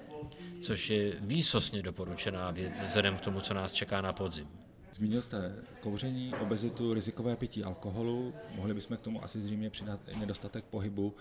což 0.62 0.90
je 0.90 1.16
výsostně 1.20 1.82
doporučená 1.82 2.52
věc 2.52 2.84
vzhledem 2.84 3.18
k 3.18 3.22
tomu, 3.22 3.42
co 3.42 3.54
nás 3.54 3.72
čeká 3.72 4.02
na 4.02 4.14
podzim. 4.14 4.48
Zmínil 4.94 5.22
jste 5.22 5.56
kouření, 5.80 6.34
obezitu, 6.34 6.94
rizikové 6.94 7.36
pití 7.36 7.64
alkoholu. 7.64 8.34
Mohli 8.56 8.74
bychom 8.74 8.98
k 8.98 9.02
tomu 9.02 9.24
asi 9.24 9.42
zřejmě 9.42 9.70
přidat 9.70 10.00
i 10.10 10.16
nedostatek 10.18 10.66
pohybu. 10.66 11.16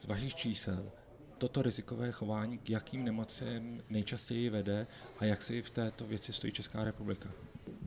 Z 0.00 0.06
vašich 0.06 0.34
čísel 0.34 0.92
toto 1.38 1.62
rizikové 1.62 2.12
chování 2.12 2.58
k 2.58 2.70
jakým 2.70 3.04
nemocem 3.04 3.82
nejčastěji 3.90 4.50
vede 4.50 4.86
a 5.18 5.24
jak 5.24 5.42
si 5.42 5.62
v 5.62 5.70
této 5.70 6.06
věci 6.06 6.32
stojí 6.32 6.52
Česká 6.52 6.84
republika? 6.84 7.30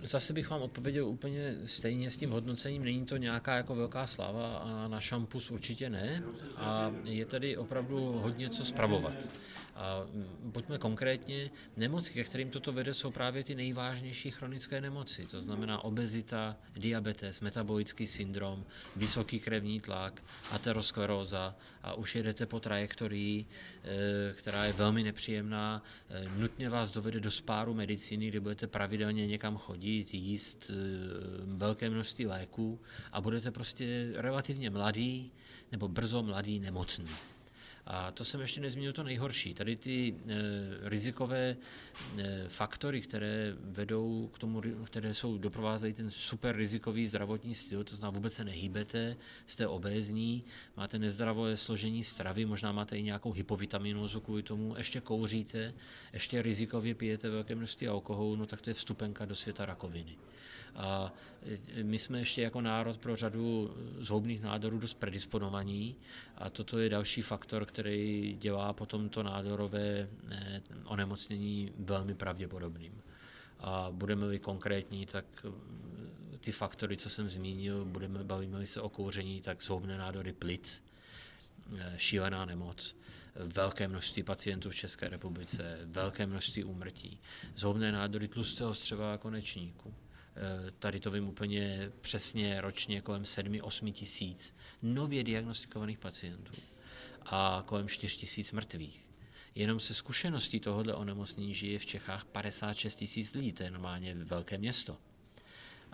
Zase 0.05 0.33
bych 0.33 0.49
vám 0.49 0.61
odpověděl 0.61 1.07
úplně 1.07 1.55
stejně 1.65 2.09
s 2.09 2.17
tím 2.17 2.31
hodnocením. 2.31 2.83
Není 2.83 3.05
to 3.05 3.17
nějaká 3.17 3.55
jako 3.55 3.75
velká 3.75 4.07
sláva 4.07 4.57
a 4.57 4.87
na 4.87 5.01
šampus 5.01 5.51
určitě 5.51 5.89
ne. 5.89 6.23
A 6.57 6.91
je 7.03 7.25
tady 7.25 7.57
opravdu 7.57 8.11
hodně 8.11 8.49
co 8.49 8.65
spravovat. 8.65 9.13
A 9.75 10.07
pojďme 10.51 10.77
konkrétně, 10.77 11.49
nemoci, 11.77 12.13
ke 12.13 12.23
kterým 12.23 12.49
toto 12.49 12.73
vede, 12.73 12.93
jsou 12.93 13.11
právě 13.11 13.43
ty 13.43 13.55
nejvážnější 13.55 14.31
chronické 14.31 14.81
nemoci, 14.81 15.25
to 15.25 15.41
znamená 15.41 15.83
obezita, 15.83 16.57
diabetes, 16.75 17.41
metabolický 17.41 18.07
syndrom, 18.07 18.65
vysoký 18.95 19.39
krevní 19.39 19.79
tlak, 19.79 20.23
ateroskleróza 20.51 21.55
a 21.83 21.93
už 21.93 22.15
jedete 22.15 22.45
po 22.45 22.59
trajektorii, 22.59 23.45
eh, 23.83 24.33
která 24.33 24.65
je 24.65 24.73
velmi 24.73 25.03
nepříjemná, 25.03 25.83
eh, 26.09 26.25
nutně 26.37 26.69
vás 26.69 26.89
dovede 26.89 27.19
do 27.19 27.31
spáru 27.31 27.73
medicíny, 27.73 28.27
kde 28.27 28.39
budete 28.39 28.67
pravidelně 28.67 29.27
někam 29.27 29.57
chodit, 29.57 29.94
jíst 30.13 30.71
eh, 30.73 30.75
velké 31.45 31.89
množství 31.89 32.25
léků 32.25 32.79
a 33.11 33.21
budete 33.21 33.51
prostě 33.51 34.11
relativně 34.15 34.69
mladý 34.69 35.31
nebo 35.71 35.87
brzo 35.87 36.23
mladý 36.23 36.59
nemocný. 36.59 37.07
A 37.87 38.11
to 38.11 38.25
jsem 38.25 38.41
ještě 38.41 38.61
nezmínil 38.61 38.93
to 38.93 39.03
nejhorší. 39.03 39.53
Tady 39.53 39.75
ty 39.75 40.15
e, 40.15 40.33
rizikové 40.89 41.57
e, 42.17 42.43
faktory, 42.47 43.01
které 43.01 43.53
vedou 43.59 44.29
k 44.33 44.39
tomu, 44.39 44.61
které 44.85 45.13
jsou 45.13 45.37
doprovázejí 45.37 45.93
ten 45.93 46.11
super 46.11 46.55
rizikový 46.55 47.07
zdravotní 47.07 47.55
styl, 47.55 47.83
to 47.83 47.95
znamená 47.95 48.15
vůbec 48.15 48.33
se 48.33 48.43
nehýbete, 48.43 49.15
jste 49.45 49.67
obézní, 49.67 50.43
máte 50.77 50.99
nezdravé 50.99 51.57
složení 51.57 52.03
stravy, 52.03 52.45
možná 52.45 52.71
máte 52.71 52.97
i 52.97 53.03
nějakou 53.03 53.31
hypovitaminózu 53.31 54.21
kvůli 54.21 54.43
tomu, 54.43 54.75
ještě 54.77 55.01
kouříte, 55.01 55.73
ještě 56.13 56.41
rizikově 56.41 56.95
pijete 56.95 57.29
velké 57.29 57.55
množství 57.55 57.87
alkoholu, 57.87 58.35
no 58.35 58.45
tak 58.45 58.61
to 58.61 58.69
je 58.69 58.73
vstupenka 58.73 59.25
do 59.25 59.35
světa 59.35 59.65
rakoviny. 59.65 60.15
A 60.75 61.13
my 61.83 61.99
jsme 61.99 62.19
ještě 62.19 62.41
jako 62.41 62.61
národ 62.61 62.97
pro 62.97 63.15
řadu 63.15 63.75
zhoubných 63.99 64.41
nádorů 64.41 64.79
dost 64.79 64.93
predisponovaní 64.93 65.95
a 66.35 66.49
toto 66.49 66.79
je 66.79 66.89
další 66.89 67.21
faktor, 67.21 67.65
který 67.65 68.37
dělá 68.39 68.73
potom 68.73 69.09
to 69.09 69.23
nádorové 69.23 70.09
e, 70.29 70.61
onemocnění 70.85 71.73
velmi 71.79 72.15
pravděpodobným. 72.15 73.01
A 73.59 73.87
budeme-li 73.91 74.39
konkrétní, 74.39 75.05
tak 75.05 75.25
e, 75.45 76.37
ty 76.37 76.51
faktory, 76.51 76.97
co 76.97 77.09
jsem 77.09 77.29
zmínil, 77.29 77.85
budeme 77.85 78.23
bavíme 78.23 78.65
se 78.65 78.81
o 78.81 78.89
kouření, 78.89 79.41
tak 79.41 79.63
zhoubné 79.63 79.97
nádory 79.97 80.33
plic, 80.33 80.83
šílená 81.97 82.45
nemoc, 82.45 82.95
velké 83.35 83.87
množství 83.87 84.23
pacientů 84.23 84.69
v 84.69 84.75
České 84.75 85.09
republice, 85.09 85.79
velké 85.85 86.25
množství 86.25 86.63
úmrtí, 86.63 87.19
zhoubné 87.55 87.91
nádory 87.91 88.27
tlustého 88.27 88.73
střeva 88.73 89.13
a 89.13 89.17
konečníku, 89.17 89.93
Eh, 89.95 90.04
tady 90.79 90.99
to 90.99 91.11
vím 91.11 91.27
úplně 91.27 91.91
přesně 92.01 92.61
ročně 92.61 93.01
kolem 93.01 93.23
7-8 93.23 93.93
tisíc 93.93 94.55
nově 94.81 95.23
diagnostikovaných 95.23 95.97
pacientů 95.97 96.53
a 97.25 97.63
kolem 97.65 97.87
4 97.87 98.17
tisíc 98.17 98.51
mrtvých. 98.51 99.09
Jenom 99.55 99.79
se 99.79 99.93
zkušeností 99.93 100.59
tohohle 100.59 100.93
onemocnění 100.93 101.53
žije 101.53 101.79
v 101.79 101.85
Čechách 101.85 102.25
56 102.25 102.95
tisíc 102.95 103.33
lidí, 103.33 103.53
to 103.53 103.63
je 103.63 103.71
normálně 103.71 104.15
velké 104.15 104.57
město. 104.57 104.97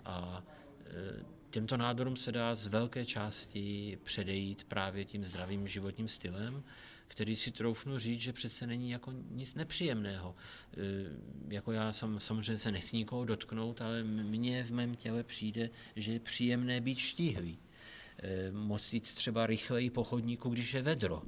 A 0.04 0.42
eh, 0.86 1.24
těmto 1.52 1.76
nádorům 1.76 2.16
se 2.16 2.32
dá 2.32 2.54
z 2.54 2.66
velké 2.66 3.06
části 3.06 3.98
předejít 4.02 4.64
právě 4.64 5.04
tím 5.04 5.24
zdravým 5.24 5.68
životním 5.68 6.08
stylem, 6.08 6.64
který 7.08 7.36
si 7.36 7.50
troufnu 7.50 7.98
říct, 7.98 8.20
že 8.20 8.32
přece 8.32 8.66
není 8.66 8.90
jako 8.90 9.12
nic 9.30 9.54
nepříjemného. 9.54 10.34
E, 10.34 10.80
jako 11.54 11.72
já 11.72 11.92
sam, 11.92 12.20
samozřejmě 12.20 12.58
se 12.58 12.72
nechci 12.72 12.96
nikoho 12.96 13.24
dotknout, 13.24 13.80
ale 13.80 14.04
mně 14.04 14.64
v 14.64 14.70
mém 14.70 14.94
těle 14.94 15.22
přijde, 15.22 15.70
že 15.96 16.12
je 16.12 16.20
příjemné 16.20 16.80
být 16.80 16.98
štíhlý. 16.98 17.58
E, 18.22 18.52
moc 18.52 18.92
jít 18.92 19.14
třeba 19.14 19.46
rychleji 19.46 19.90
po 19.90 20.04
chodníku, 20.04 20.48
když 20.48 20.74
je 20.74 20.82
vedro. 20.82 21.22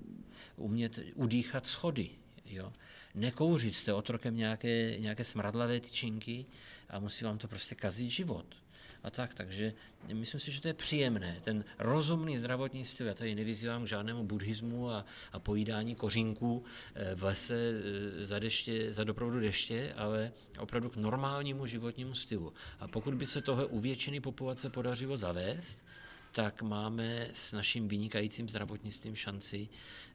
Umět 0.56 1.00
udýchat 1.14 1.66
schody. 1.66 2.10
Jo? 2.46 2.72
Nekouřit, 3.14 3.74
jste 3.74 3.92
otrokem 3.92 4.36
nějaké, 4.36 4.98
nějaké 4.98 5.24
smradlavé 5.24 5.80
tyčinky 5.80 6.46
a 6.88 6.98
musí 6.98 7.24
vám 7.24 7.38
to 7.38 7.48
prostě 7.48 7.74
kazit 7.74 8.10
život 8.10 8.63
a 9.04 9.10
tak. 9.10 9.34
Takže 9.34 9.72
myslím 10.12 10.40
si, 10.40 10.52
že 10.52 10.60
to 10.60 10.68
je 10.68 10.74
příjemné. 10.74 11.38
Ten 11.44 11.64
rozumný 11.78 12.36
zdravotní 12.36 12.84
styl, 12.84 13.06
já 13.06 13.14
tady 13.14 13.34
nevyzývám 13.34 13.84
k 13.84 13.88
žádnému 13.88 14.24
buddhismu 14.24 14.90
a, 14.90 15.04
a 15.32 15.38
pojídání 15.38 15.94
kořínků 15.94 16.64
eh, 16.94 17.14
v 17.14 17.22
lese 17.22 17.56
eh, 17.56 18.26
za, 18.26 18.38
deště, 18.38 18.92
za 18.92 19.04
doprovodu 19.04 19.40
deště, 19.40 19.94
ale 19.96 20.32
opravdu 20.58 20.90
k 20.90 20.96
normálnímu 20.96 21.66
životnímu 21.66 22.14
stylu. 22.14 22.52
A 22.80 22.88
pokud 22.88 23.14
by 23.14 23.26
se 23.26 23.42
tohle 23.42 23.66
u 23.66 23.80
většiny 23.80 24.20
populace 24.20 24.70
podařilo 24.70 25.16
zavést, 25.16 25.84
tak 26.32 26.62
máme 26.62 27.28
s 27.32 27.52
naším 27.52 27.88
vynikajícím 27.88 28.48
zdravotnictvím 28.48 29.16
šanci 29.16 29.68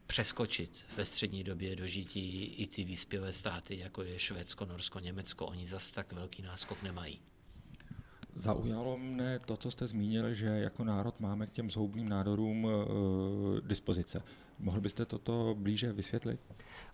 přeskočit 0.08 0.86
ve 0.98 1.06
střední 1.06 1.44
době 1.44 1.76
dožití 1.76 2.46
i 2.46 2.68
ty 2.68 2.84
vyspělé 2.84 3.34
státy, 3.34 3.78
jako 3.78 4.04
je 4.04 4.20
Švédsko, 4.20 4.66
Norsko, 4.66 5.00
Německo. 5.00 5.46
Oni 5.46 5.66
zas 5.68 5.92
tak 5.92 6.14
velký 6.14 6.42
náskok 6.42 6.84
nemají. 6.84 7.29
Zaujalo 8.36 8.98
mne 8.98 9.40
to, 9.40 9.58
co 9.58 9.72
jste 9.72 9.88
zmínili, 9.88 10.36
že 10.36 10.46
jako 10.46 10.84
národ 10.84 11.20
máme 11.20 11.48
k 11.48 11.52
těm 11.52 11.72
zhoubným 11.72 12.10
nádorům 12.10 12.68
e, 12.68 13.68
dispozice. 13.68 14.24
Mohl 14.60 14.82
byste 14.82 15.06
toto 15.06 15.56
blíže 15.60 15.94
vysvětlit? 15.94 16.40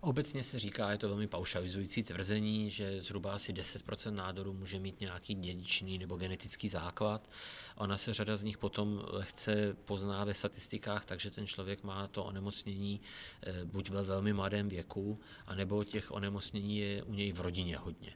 Obecně 0.00 0.42
se 0.42 0.58
říká, 0.58 0.90
je 0.90 0.98
to 0.98 1.08
velmi 1.08 1.26
paušalizující 1.26 2.02
tvrzení, 2.02 2.70
že 2.70 3.00
zhruba 3.00 3.32
asi 3.32 3.52
10% 3.52 4.14
nádorů 4.14 4.52
může 4.52 4.78
mít 4.78 5.00
nějaký 5.00 5.34
dědičný 5.34 5.98
nebo 5.98 6.16
genetický 6.16 6.68
základ. 6.68 7.30
Ona 7.76 7.96
se 7.96 8.14
řada 8.14 8.36
z 8.36 8.42
nich 8.42 8.58
potom 8.58 9.04
lehce 9.06 9.76
pozná 9.84 10.24
ve 10.24 10.34
statistikách, 10.34 11.04
takže 11.04 11.30
ten 11.30 11.46
člověk 11.46 11.84
má 11.84 12.08
to 12.08 12.24
onemocnění 12.24 13.00
eh, 13.42 13.64
buď 13.64 13.90
ve 13.90 14.02
velmi 14.02 14.32
mladém 14.32 14.68
věku, 14.68 15.18
anebo 15.46 15.84
těch 15.84 16.12
onemocnění 16.12 16.78
je 16.78 17.02
u 17.02 17.14
něj 17.14 17.32
v 17.32 17.40
rodině 17.40 17.76
hodně. 17.76 18.12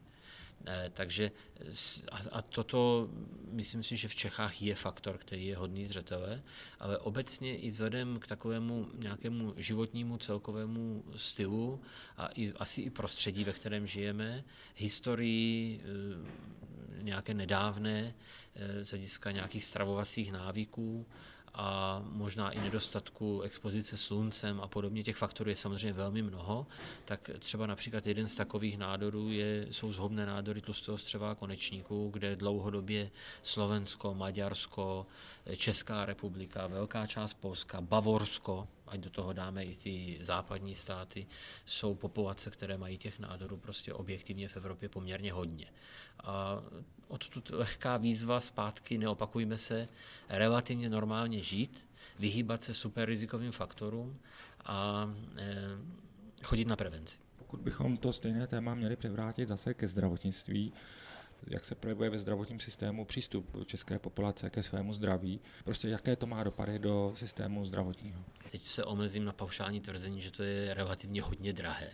Eh, 0.66 0.90
takže 0.92 1.30
a 2.32 2.42
toto 2.42 3.08
myslím 3.50 3.82
si, 3.82 3.96
že 3.96 4.08
v 4.08 4.14
Čechách 4.14 4.62
je 4.62 4.74
faktor, 4.74 5.18
který 5.18 5.46
je 5.46 5.56
hodný 5.56 5.84
zřetele, 5.84 6.42
ale 6.78 6.98
obecně 6.98 7.56
i 7.56 7.70
vzhledem 7.70 8.18
k 8.18 8.26
takovému 8.26 8.88
nějakému 8.94 9.54
životnímu 9.56 10.16
celkovému 10.16 11.04
stylu 11.16 11.80
a 12.16 12.26
i, 12.26 12.52
asi 12.52 12.82
i 12.82 12.90
prostředí, 12.90 13.44
ve 13.44 13.52
kterém 13.52 13.86
žijeme, 13.86 14.44
historii 14.76 15.80
eh, 15.80 17.02
nějaké 17.02 17.34
nedávné, 17.34 18.14
eh, 18.54 18.84
z 18.84 18.90
hlediska 18.90 19.30
nějakých 19.30 19.64
stravovacích 19.64 20.32
návyků, 20.32 21.06
a 21.54 22.02
možná 22.04 22.50
i 22.50 22.60
nedostatku 22.60 23.40
expozice 23.40 23.96
sluncem 23.96 24.60
a 24.60 24.68
podobně, 24.68 25.02
těch 25.02 25.16
faktorů 25.16 25.50
je 25.50 25.56
samozřejmě 25.56 25.92
velmi 25.92 26.22
mnoho, 26.22 26.66
tak 27.04 27.30
třeba 27.38 27.66
například 27.66 28.06
jeden 28.06 28.28
z 28.28 28.34
takových 28.34 28.78
nádorů 28.78 29.28
je, 29.30 29.66
jsou 29.70 29.92
zhobné 29.92 30.26
nádory 30.26 30.60
tlustého 30.60 30.98
střeva 30.98 31.30
a 31.30 31.34
konečníků, 31.34 32.10
kde 32.12 32.36
dlouhodobě 32.36 33.10
Slovensko, 33.42 34.14
Maďarsko, 34.14 35.06
Česká 35.56 36.04
republika, 36.04 36.66
velká 36.66 37.06
část 37.06 37.34
Polska, 37.34 37.80
Bavorsko, 37.80 38.68
ať 38.86 39.00
do 39.00 39.10
toho 39.10 39.32
dáme 39.32 39.64
i 39.64 39.76
ty 39.76 40.18
západní 40.20 40.74
státy, 40.74 41.26
jsou 41.64 41.94
populace, 41.94 42.50
které 42.50 42.76
mají 42.76 42.98
těch 42.98 43.18
nádorů 43.18 43.56
prostě 43.56 43.94
objektivně 43.94 44.48
v 44.48 44.56
Evropě 44.56 44.88
poměrně 44.88 45.32
hodně. 45.32 45.66
A 46.24 46.62
odtud 47.10 47.50
lehká 47.50 47.96
výzva 47.96 48.40
zpátky, 48.40 48.98
neopakujme 48.98 49.58
se, 49.58 49.88
relativně 50.28 50.88
normálně 50.88 51.42
žít, 51.42 51.86
vyhýbat 52.18 52.64
se 52.64 52.74
superrizikovým 52.74 53.52
faktorům 53.52 54.18
a 54.64 55.10
e, 55.36 55.56
chodit 56.42 56.68
na 56.68 56.76
prevenci. 56.76 57.18
Pokud 57.36 57.60
bychom 57.60 57.96
to 57.96 58.12
stejné 58.12 58.46
téma 58.46 58.74
měli 58.74 58.96
převrátit 58.96 59.48
zase 59.48 59.74
ke 59.74 59.86
zdravotnictví, 59.86 60.72
jak 61.46 61.64
se 61.64 61.74
projevuje 61.74 62.10
ve 62.10 62.18
zdravotním 62.18 62.60
systému 62.60 63.04
přístup 63.04 63.66
české 63.66 63.98
populace 63.98 64.50
ke 64.50 64.62
svému 64.62 64.92
zdraví, 64.92 65.40
prostě 65.64 65.88
jaké 65.88 66.16
to 66.16 66.26
má 66.26 66.44
dopady 66.44 66.78
do 66.78 67.12
systému 67.16 67.64
zdravotního. 67.64 68.24
Teď 68.50 68.62
se 68.62 68.84
omezím 68.84 69.24
na 69.24 69.32
paušální 69.32 69.80
tvrzení, 69.80 70.20
že 70.20 70.30
to 70.30 70.42
je 70.42 70.74
relativně 70.74 71.22
hodně 71.22 71.52
drahé, 71.52 71.90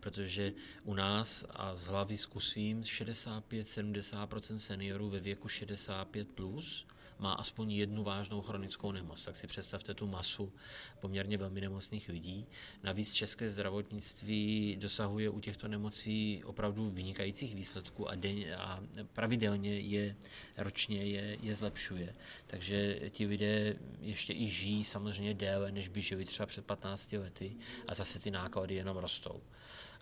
protože 0.00 0.52
u 0.84 0.94
nás 0.94 1.44
a 1.50 1.76
z 1.76 1.86
hlavy 1.86 2.18
zkusím 2.18 2.82
65-70% 2.82 4.56
seniorů 4.56 5.10
ve 5.10 5.18
věku 5.18 5.48
65 5.48 6.32
plus 6.32 6.86
má 7.18 7.32
aspoň 7.32 7.72
jednu 7.72 8.04
vážnou 8.04 8.42
chronickou 8.42 8.92
nemoc. 8.92 9.24
Tak 9.24 9.36
si 9.36 9.46
představte 9.46 9.94
tu 9.94 10.06
masu 10.06 10.52
poměrně 11.00 11.38
velmi 11.38 11.60
nemocných 11.60 12.08
lidí. 12.08 12.46
Navíc 12.82 13.12
české 13.12 13.50
zdravotnictví 13.50 14.76
dosahuje 14.80 15.30
u 15.30 15.40
těchto 15.40 15.68
nemocí 15.68 16.42
opravdu 16.44 16.90
vynikajících 16.90 17.54
výsledků 17.54 18.10
a, 18.10 18.14
den, 18.14 18.54
a 18.56 18.80
pravidelně 19.12 19.78
je 19.78 20.16
ročně 20.56 21.04
je, 21.04 21.36
je 21.42 21.54
zlepšuje. 21.54 22.14
Takže 22.46 23.00
ti 23.10 23.26
lidé 23.26 23.76
ještě 24.00 24.32
i 24.32 24.50
žijí 24.50 24.84
samozřejmě 24.84 25.34
déle, 25.34 25.72
než 25.72 25.88
by 25.88 26.02
žili 26.02 26.24
třeba 26.24 26.46
před 26.46 26.64
15 26.66 27.12
lety 27.12 27.56
a 27.88 27.94
zase 27.94 28.18
ty 28.18 28.30
náklady 28.30 28.74
jenom 28.74 28.96
rostou. 28.96 29.42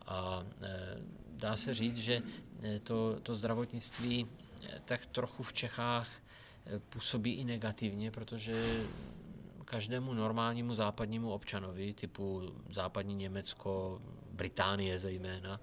A 0.06 0.46
e, 0.62 0.96
dá 1.30 1.56
se 1.56 1.74
říct, 1.74 1.98
že 1.98 2.22
e, 2.62 2.78
to, 2.78 3.20
to 3.20 3.34
zdravotnictví 3.34 4.26
e, 4.62 4.80
tak 4.84 5.06
trochu 5.06 5.42
v 5.42 5.52
Čechách 5.52 6.08
působí 6.88 7.34
i 7.34 7.44
negativně, 7.44 8.10
protože 8.10 8.84
každému 9.72 10.12
normálnímu 10.14 10.74
západnímu 10.74 11.30
občanovi, 11.32 11.94
typu 11.94 12.52
západní 12.70 13.14
Německo, 13.14 14.00
Británie 14.32 14.98
zejména, 14.98 15.60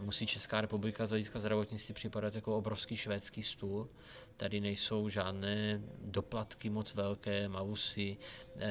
musí 0.00 0.26
Česká 0.26 0.60
republika 0.60 1.06
z 1.06 1.08
hlediska 1.08 1.38
zdravotnictví 1.38 1.94
připadat 1.94 2.34
jako 2.34 2.56
obrovský 2.56 2.96
švédský 2.96 3.42
stůl. 3.42 3.88
Tady 4.36 4.60
nejsou 4.60 5.08
žádné 5.08 5.80
doplatky 6.04 6.70
moc 6.70 6.94
velké, 6.94 7.48
mausy. 7.48 8.16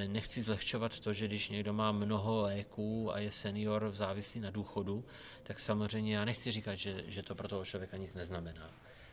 Nechci 0.08 0.42
zlehčovat 0.42 1.00
to, 1.00 1.13
že 1.13 1.28
když 1.28 1.50
někdo 1.50 1.74
má 1.74 1.92
mnoho 1.92 2.42
léků 2.42 3.13
a 3.13 3.20
je 3.20 3.32
senior 3.32 3.86
v 3.86 3.96
závislí 3.96 4.42
na 4.42 4.50
důchodu, 4.50 5.06
tak 5.44 5.60
samozřejmě 5.60 6.16
já 6.16 6.25
nechci 6.25 6.51
říkat, 6.51 6.75
že, 6.75 7.04
že 7.08 7.24
to 7.24 7.36
pro 7.36 7.48
toho 7.48 7.66
člověka 7.66 7.98
nic 7.98 8.16
neznamená. 8.16 8.70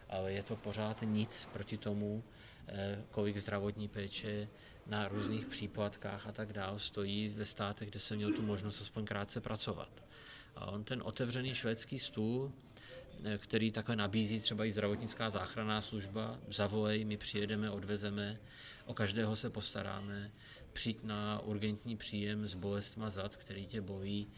Ale 0.08 0.32
je 0.32 0.42
to 0.42 0.56
pořád 0.56 1.02
nic 1.02 1.48
proti 1.52 1.78
tomu, 1.78 2.24
Eh, 2.24 2.47
kolik 3.10 3.36
zdravotní 3.36 3.88
péče 3.88 4.48
na 4.86 5.08
různých 5.08 5.46
příplatkách 5.46 6.26
a 6.26 6.32
tak 6.32 6.52
dále 6.52 6.78
stojí 6.78 7.28
ve 7.28 7.44
státech, 7.44 7.90
kde 7.90 8.00
jsem 8.00 8.16
měl 8.16 8.32
tu 8.32 8.42
možnost 8.42 8.80
aspoň 8.80 9.04
krátce 9.04 9.40
pracovat. 9.40 10.04
A 10.56 10.66
on 10.66 10.84
ten 10.84 11.02
otevřený 11.04 11.54
švédský 11.54 11.98
stůl, 11.98 12.52
eh, 12.52 12.67
který 13.38 13.70
takhle 13.70 13.96
nabízí 13.96 14.40
třeba 14.40 14.64
i 14.64 14.70
zdravotnická 14.70 15.30
záchranná 15.30 15.80
služba, 15.80 16.38
zavolej, 16.48 17.04
my 17.04 17.16
přijedeme, 17.16 17.70
odvezeme, 17.70 18.40
o 18.86 18.94
každého 18.94 19.36
se 19.36 19.50
postaráme, 19.50 20.30
přijít 20.72 21.04
na 21.04 21.40
urgentní 21.40 21.96
příjem 21.96 22.48
s 22.48 22.54
bolestma 22.54 23.10
zad, 23.10 23.36
který 23.36 23.66
tě 23.66 23.80
bolí 23.80 24.28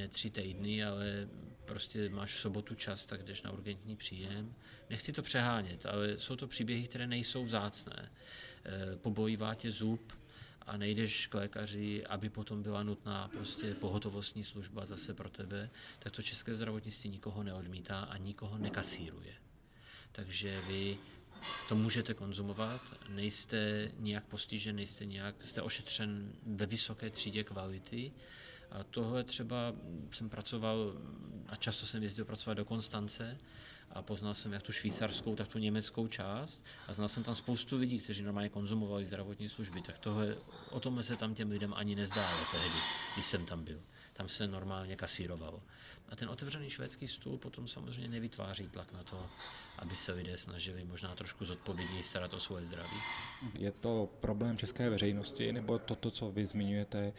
eh, 0.00 0.08
tři 0.08 0.30
týdny, 0.30 0.84
ale 0.84 1.28
prostě 1.64 2.08
máš 2.08 2.34
v 2.34 2.38
sobotu 2.38 2.74
čas, 2.74 3.04
tak 3.04 3.22
jdeš 3.22 3.42
na 3.42 3.50
urgentní 3.50 3.96
příjem. 3.96 4.54
Nechci 4.90 5.12
to 5.12 5.22
přehánět, 5.22 5.86
ale 5.86 6.18
jsou 6.18 6.36
to 6.36 6.46
příběhy, 6.46 6.86
které 6.86 7.06
nejsou 7.06 7.44
vzácné. 7.44 8.12
Eh, 8.64 8.96
pobojívá 8.96 9.54
tě 9.54 9.70
zub 9.70 10.17
a 10.68 10.76
nejdeš 10.76 11.26
k 11.26 11.34
lékaři, 11.34 12.06
aby 12.06 12.30
potom 12.30 12.62
byla 12.62 12.82
nutná 12.82 13.28
prostě 13.28 13.74
pohotovostní 13.74 14.44
služba 14.44 14.86
zase 14.86 15.14
pro 15.14 15.30
tebe, 15.30 15.70
tak 15.98 16.12
to 16.12 16.22
české 16.22 16.54
zdravotnictví 16.54 17.10
nikoho 17.10 17.42
neodmítá 17.42 18.00
a 18.00 18.16
nikoho 18.16 18.58
nekasíruje. 18.58 19.34
Takže 20.12 20.60
vy 20.68 20.98
to 21.68 21.76
můžete 21.76 22.14
konzumovat, 22.14 22.80
nejste 23.08 23.90
nijak 23.98 24.24
postižen, 24.24 24.76
nejste 24.76 25.04
nějak, 25.04 25.34
jste 25.44 25.62
ošetřen 25.62 26.32
ve 26.46 26.66
vysoké 26.66 27.10
třídě 27.10 27.44
kvality. 27.44 28.12
A 28.70 28.84
tohle 28.84 29.24
třeba 29.24 29.72
jsem 30.12 30.28
pracoval, 30.28 30.92
a 31.46 31.56
často 31.56 31.86
jsem 31.86 32.02
jezdil 32.02 32.24
pracovat 32.24 32.54
do 32.54 32.64
Konstance 32.64 33.38
a 33.90 34.02
poznal 34.02 34.34
jsem 34.34 34.52
jak 34.52 34.62
tu 34.62 34.72
švýcarskou, 34.72 35.36
tak 35.36 35.48
tu 35.48 35.58
německou 35.58 36.06
část 36.06 36.64
a 36.88 36.92
znal 36.92 37.08
jsem 37.08 37.22
tam 37.22 37.34
spoustu 37.34 37.76
lidí, 37.76 37.98
kteří 37.98 38.22
normálně 38.22 38.48
konzumovali 38.48 39.04
zdravotní 39.04 39.48
služby, 39.48 39.82
tak 39.82 39.98
tohle, 39.98 40.36
o 40.70 40.80
tomhle 40.80 41.02
se 41.02 41.16
tam 41.16 41.34
těm 41.34 41.50
lidem 41.50 41.74
ani 41.76 41.94
nezdálo 41.94 42.38
tehdy, 42.52 42.78
když 43.14 43.26
jsem 43.26 43.46
tam 43.46 43.64
byl. 43.64 43.80
Tam 44.12 44.28
se 44.28 44.48
normálně 44.48 44.96
kasírovalo. 44.96 45.62
A 46.08 46.16
ten 46.16 46.28
otevřený 46.28 46.70
švédský 46.70 47.08
stůl 47.08 47.38
potom 47.38 47.68
samozřejmě 47.68 48.08
nevytváří 48.08 48.68
tlak 48.68 48.92
na 48.92 49.02
to, 49.02 49.26
aby 49.78 49.96
se 49.96 50.12
lidé 50.12 50.36
snažili 50.36 50.84
možná 50.84 51.14
trošku 51.14 51.44
zodpovědněji 51.44 52.02
starat 52.02 52.34
o 52.34 52.40
svoje 52.40 52.64
zdraví. 52.64 52.96
Je 53.58 53.72
to 53.72 54.08
problém 54.20 54.56
české 54.56 54.90
veřejnosti, 54.90 55.52
nebo 55.52 55.78
toto, 55.78 56.10
co 56.10 56.30
vy 56.30 56.46
zmiňujete, 56.46 57.12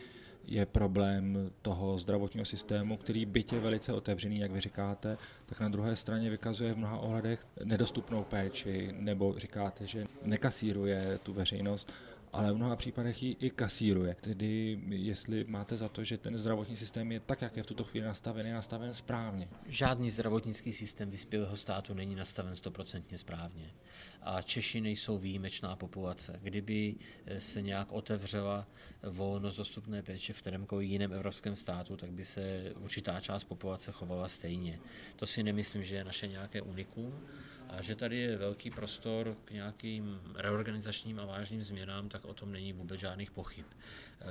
je 0.45 0.65
problém 0.65 1.52
toho 1.62 1.97
zdravotního 1.97 2.45
systému, 2.45 2.97
který 2.97 3.25
byť 3.25 3.54
je 3.54 3.60
velice 3.60 3.93
otevřený, 3.93 4.39
jak 4.39 4.52
vy 4.52 4.62
říkáte, 4.62 5.17
tak 5.45 5.60
na 5.60 5.69
druhé 5.69 5.95
straně 5.95 6.30
vykazuje 6.30 6.73
v 6.73 6.78
mnoha 6.78 6.97
ohledech 6.97 7.45
nedostupnou 7.63 8.23
péči, 8.23 8.95
nebo 8.99 9.34
říkáte, 9.38 9.88
že 9.88 10.08
nekasíruje 10.23 11.19
tu 11.23 11.34
veřejnost 11.34 11.91
ale 12.34 12.54
v 12.54 12.56
mnoha 12.56 12.76
případech 12.76 13.24
ji 13.24 13.36
i 13.39 13.50
kasíruje. 13.50 14.15
Tedy 14.22 14.80
jestli 14.89 15.46
máte 15.48 15.78
za 15.78 15.89
to, 15.89 16.04
že 16.04 16.18
ten 16.18 16.38
zdravotní 16.38 16.76
systém 16.76 17.12
je 17.12 17.20
tak, 17.20 17.42
jak 17.42 17.58
je 17.58 17.63
v 17.63 17.65
tuto 17.65 17.84
chvíli 17.84 18.06
nastaven, 18.06 18.46
je 18.46 18.54
nastaven 18.54 18.94
správně. 18.94 19.48
Žádný 19.68 20.12
zdravotnický 20.12 20.74
systém 20.74 21.10
vyspělého 21.10 21.58
státu 21.58 21.94
není 21.94 22.15
nastaven 22.15 22.56
stoprocentně 22.56 23.18
správně. 23.18 23.72
A 24.22 24.42
Češi 24.42 24.82
nejsou 24.82 25.18
výjimečná 25.18 25.76
populace. 25.76 26.39
Kdyby 26.44 26.96
eh, 27.26 27.42
se 27.42 27.62
nějak 27.62 27.92
otevřela 27.92 28.68
volnost 29.04 29.58
dostupné 29.58 30.04
péče 30.04 30.34
v 30.34 30.42
kterémkoliv 30.42 30.89
jiném 30.89 31.13
evropském 31.13 31.56
státu, 31.56 31.98
tak 31.98 32.12
by 32.12 32.26
se 32.26 32.74
určitá 32.80 33.20
část 33.20 33.44
populace 33.44 33.92
chovala 33.92 34.28
stejně. 34.28 34.80
To 35.15 35.26
si 35.26 35.44
nemyslím, 35.44 35.84
že 35.84 35.96
je 35.96 36.04
naše 36.04 36.28
nějaké 36.28 36.62
unikum 36.62 37.13
a 37.69 37.82
že 37.82 37.95
tady 37.95 38.17
je 38.17 38.38
velký 38.38 38.71
prostor 38.71 39.38
k 39.45 39.51
nějakým 39.51 40.19
reorganizačním 40.36 41.19
a 41.19 41.25
vážným 41.25 41.63
změnám, 41.63 42.10
tak 42.10 42.25
o 42.25 42.34
tom 42.34 42.51
není 42.51 42.73
vůbec 42.73 42.99
žádných 42.99 43.32
pochyb. 43.32 43.65
Eh, 43.69 44.25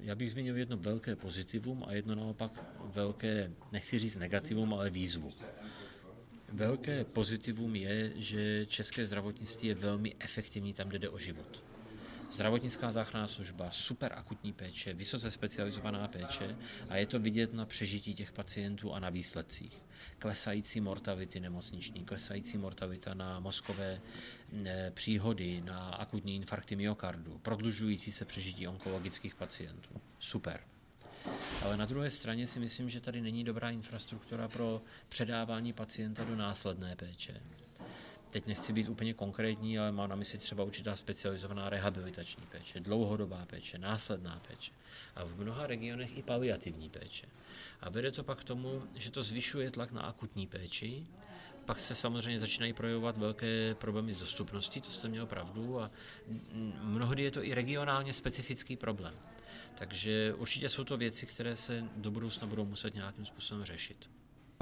já 0.00 0.14
bych 0.14 0.30
zmínil 0.30 0.56
jedno 0.56 0.76
velké 0.76 1.16
pozitivum 1.16 1.84
a 1.86 1.92
jedno 1.92 2.14
naopak 2.14 2.64
velké, 2.84 3.50
nechci 3.72 3.98
říct 3.98 4.16
negativum, 4.16 4.74
ale 4.74 4.90
výzvu. 4.90 5.32
Velké 6.52 7.04
pozitivum 7.04 7.76
je, 7.76 8.12
že 8.16 8.66
české 8.66 9.06
zdravotnictví 9.06 9.68
je 9.68 9.74
velmi 9.74 10.14
efektivní 10.18 10.72
tam, 10.72 10.88
kde 10.88 10.98
jde 10.98 11.08
o 11.08 11.18
život 11.18 11.73
zdravotnická 12.30 12.92
záchranná 12.92 13.26
služba, 13.26 13.70
super 13.70 14.12
akutní 14.16 14.52
péče, 14.52 14.94
vysoce 14.94 15.30
specializovaná 15.30 16.08
péče 16.08 16.56
a 16.88 16.96
je 16.96 17.06
to 17.06 17.18
vidět 17.18 17.54
na 17.54 17.66
přežití 17.66 18.14
těch 18.14 18.32
pacientů 18.32 18.94
a 18.94 19.00
na 19.00 19.10
výsledcích. 19.10 19.82
Klesající 20.18 20.80
mortality 20.80 21.40
nemocniční, 21.40 22.04
klesající 22.04 22.58
mortalita 22.58 23.14
na 23.14 23.40
mozkové 23.40 24.00
eh, 24.64 24.90
příhody, 24.94 25.62
na 25.64 25.88
akutní 25.88 26.36
infarkty 26.36 26.76
myokardu, 26.76 27.38
prodlužující 27.38 28.12
se 28.12 28.24
přežití 28.24 28.68
onkologických 28.68 29.34
pacientů. 29.34 30.00
Super. 30.18 30.60
Ale 31.62 31.76
na 31.76 31.84
druhé 31.84 32.10
straně 32.10 32.46
si 32.46 32.60
myslím, 32.60 32.88
že 32.88 33.00
tady 33.00 33.20
není 33.20 33.44
dobrá 33.44 33.70
infrastruktura 33.70 34.48
pro 34.48 34.82
předávání 35.08 35.72
pacienta 35.72 36.24
do 36.24 36.36
následné 36.36 36.96
péče 36.96 37.40
teď 38.34 38.46
nechci 38.46 38.72
být 38.72 38.88
úplně 38.88 39.14
konkrétní, 39.14 39.78
ale 39.78 39.92
mám 39.92 40.08
na 40.08 40.16
mysli 40.16 40.38
třeba 40.38 40.64
určitá 40.64 40.96
specializovaná 40.96 41.70
rehabilitační 41.70 42.46
péče, 42.46 42.80
dlouhodobá 42.80 43.46
péče, 43.46 43.78
následná 43.78 44.42
péče 44.48 44.72
a 45.14 45.24
v 45.24 45.36
mnoha 45.38 45.66
regionech 45.66 46.18
i 46.18 46.22
paliativní 46.22 46.88
péče. 46.90 47.26
A 47.80 47.90
vede 47.90 48.10
to 48.10 48.24
pak 48.24 48.40
k 48.40 48.44
tomu, 48.44 48.82
že 48.94 49.10
to 49.10 49.22
zvyšuje 49.22 49.70
tlak 49.70 49.92
na 49.92 50.02
akutní 50.02 50.46
péči, 50.46 51.06
pak 51.64 51.80
se 51.80 51.94
samozřejmě 51.94 52.40
začínají 52.40 52.72
projevovat 52.72 53.16
velké 53.16 53.74
problémy 53.74 54.12
s 54.12 54.18
dostupností, 54.18 54.80
to 54.80 54.90
jste 54.90 55.08
měl 55.08 55.26
pravdu, 55.26 55.80
a 55.80 55.90
mnohdy 56.80 57.22
je 57.22 57.30
to 57.30 57.44
i 57.44 57.54
regionálně 57.54 58.12
specifický 58.12 58.76
problém. 58.76 59.14
Takže 59.74 60.34
určitě 60.34 60.68
jsou 60.68 60.84
to 60.84 60.96
věci, 60.96 61.26
které 61.26 61.56
se 61.56 61.84
do 61.96 62.10
budoucna 62.10 62.46
budou 62.46 62.64
muset 62.64 62.94
nějakým 62.94 63.26
způsobem 63.26 63.64
řešit. 63.64 64.10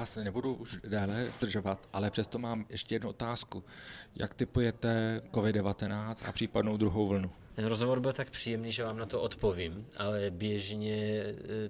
Asi 0.03 0.23
nebudu 0.23 0.53
už 0.53 0.77
déle 0.87 1.33
držovat, 1.41 1.89
ale 1.93 2.11
přesto 2.11 2.39
mám 2.39 2.65
ještě 2.69 2.95
jednu 2.95 3.09
otázku. 3.09 3.63
Jak 4.15 4.33
typujete 4.33 5.21
COVID-19 5.31 6.15
a 6.25 6.31
případnou 6.31 6.77
druhou 6.77 7.07
vlnu? 7.07 7.31
Ten 7.55 7.65
rozhovor 7.65 7.99
byl 7.99 8.13
tak 8.13 8.29
příjemný, 8.29 8.71
že 8.71 8.83
vám 8.83 8.97
na 8.97 9.05
to 9.05 9.21
odpovím, 9.21 9.85
ale 9.97 10.31
běžně 10.31 10.95
eh, 10.95 11.69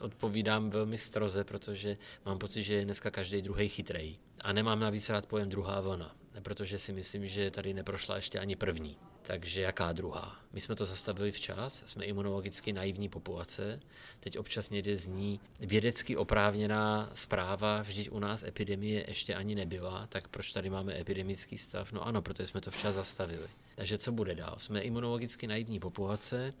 odpovídám 0.00 0.70
velmi 0.70 0.96
stroze, 0.96 1.44
protože 1.44 1.94
mám 2.26 2.38
pocit, 2.38 2.62
že 2.62 2.74
je 2.74 2.84
dneska 2.84 3.10
každý 3.10 3.42
druhý 3.42 3.68
chytrej. 3.68 4.16
A 4.40 4.52
nemám 4.52 4.80
navíc 4.80 5.08
rád 5.08 5.26
pojem 5.26 5.48
druhá 5.48 5.80
vlna, 5.80 6.16
protože 6.42 6.78
si 6.78 6.92
myslím, 6.92 7.26
že 7.26 7.50
tady 7.50 7.74
neprošla 7.74 8.16
ještě 8.16 8.38
ani 8.38 8.56
první. 8.56 8.96
Takže 9.28 9.60
jaká 9.60 9.92
druhá? 9.92 10.36
My 10.52 10.60
jsme 10.60 10.74
to 10.74 10.84
zastavili 10.84 11.32
včas, 11.32 11.84
jsme 11.86 12.04
imunologicky 12.04 12.72
naivní 12.72 13.08
populace, 13.08 13.80
teď 14.20 14.38
občas 14.38 14.70
někde 14.70 14.96
zní 14.96 15.40
vědecky 15.60 16.16
oprávněná 16.16 17.10
zpráva, 17.14 17.82
vždyť 17.82 18.10
u 18.10 18.18
nás 18.18 18.42
epidemie 18.42 19.04
ještě 19.08 19.34
ani 19.34 19.54
nebyla, 19.54 20.06
tak 20.06 20.28
proč 20.28 20.52
tady 20.52 20.70
máme 20.70 21.00
epidemický 21.00 21.58
stav? 21.58 21.92
No 21.92 22.06
ano, 22.06 22.22
protože 22.22 22.46
jsme 22.46 22.60
to 22.60 22.70
včas 22.70 22.94
zastavili. 22.94 23.48
Takže 23.74 23.98
co 23.98 24.12
bude 24.12 24.34
dál? 24.34 24.54
Jsme 24.58 24.80
imunologicky 24.80 25.46
naivní 25.46 25.80
populace 25.80 26.54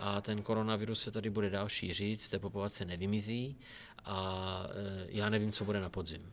a 0.00 0.20
ten 0.20 0.42
koronavirus 0.42 1.02
se 1.02 1.10
tady 1.10 1.30
bude 1.30 1.50
dál 1.50 1.68
šířit, 1.68 2.20
z 2.20 2.28
té 2.28 2.38
populace 2.38 2.84
nevymizí 2.84 3.56
a 4.04 4.66
e, 4.70 5.06
já 5.08 5.28
nevím, 5.28 5.52
co 5.52 5.64
bude 5.64 5.80
na 5.80 5.88
podzim. 5.88 6.32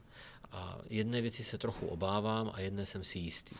A 0.51 0.77
jedné 0.89 1.21
věci 1.21 1.43
se 1.43 1.57
trochu 1.57 1.87
obávám 1.87 2.51
a 2.53 2.59
jedné 2.59 2.85
jsem 2.85 3.03
si 3.03 3.19
jistý. 3.19 3.55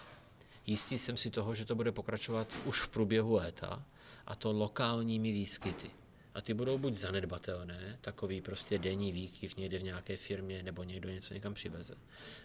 Jistý 0.68 0.98
jsem 0.98 1.18
si 1.18 1.32
toho, 1.32 1.56
že 1.56 1.66
to 1.66 1.76
bude 1.76 1.92
pokračovat 1.92 2.58
už 2.66 2.82
v 2.82 2.88
průběhu 2.88 3.34
léta, 3.34 3.86
a 4.26 4.36
to 4.36 4.52
lokálními 4.52 5.32
výskyty. 5.32 5.92
A 6.34 6.42
ty 6.42 6.54
budou 6.54 6.78
buď 6.78 6.94
zanedbatelné, 6.94 7.98
takový 8.02 8.42
prostě 8.42 8.78
denní 8.78 9.12
výkyv 9.12 9.58
někde 9.58 9.78
v 9.78 9.84
nějaké 9.84 10.18
firmě, 10.18 10.64
nebo 10.64 10.84
někdo 10.84 11.10
něco 11.10 11.34
někam 11.34 11.54
přiveze, 11.54 11.96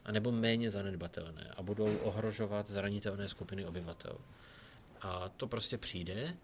anebo 0.05 0.33
méně 0.33 0.71
zanedbatelné 0.71 1.51
a 1.57 1.63
budou 1.63 1.97
ohrožovat 1.97 2.69
zranitelné 2.71 3.29
skupiny 3.29 3.67
obyvatel. 3.67 4.19
A 5.01 5.29
to 5.29 5.47
prostě 5.47 5.79
přijde, 5.79 6.37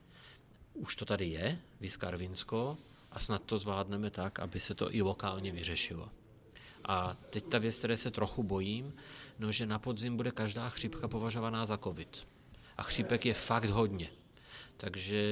už 0.75 0.97
to 0.97 1.05
tady 1.05 1.27
je, 1.27 1.59
Vyskarvinsko, 1.81 2.79
a 3.11 3.19
snad 3.19 3.43
to 3.43 3.59
zvládneme 3.59 4.11
tak, 4.11 4.39
aby 4.39 4.61
se 4.61 4.75
to 4.75 4.95
i 4.95 5.03
lokálně 5.03 5.53
vyřešilo. 5.53 6.11
A 6.89 7.17
teď 7.31 7.45
ta 7.45 7.59
věc, 7.59 7.79
které 7.79 7.97
se 7.97 8.11
trochu 8.11 8.43
bojím, 8.43 8.95
no, 9.39 9.53
že 9.53 9.67
na 9.67 9.79
podzim 9.79 10.17
bude 10.17 10.31
každá 10.31 10.69
chřipka 10.69 11.09
považovaná 11.09 11.67
za 11.67 11.79
covid. 11.79 12.29
A 12.77 12.83
chřipek 12.83 13.27
je 13.27 13.35
fakt 13.35 13.71
hodně. 13.71 14.09
Takže 14.77 15.23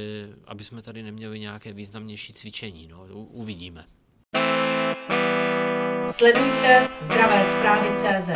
aby 0.44 0.64
jsme 0.64 0.82
tady 0.82 1.02
neměli 1.02 1.40
nějaké 1.40 1.72
významnější 1.72 2.32
cvičení, 2.32 2.88
no, 2.88 3.06
uvidíme. 3.14 3.84
Sledujte 6.10 6.88
zdravé 7.00 7.44
zprávy 7.44 7.88
CZ. 7.96 8.30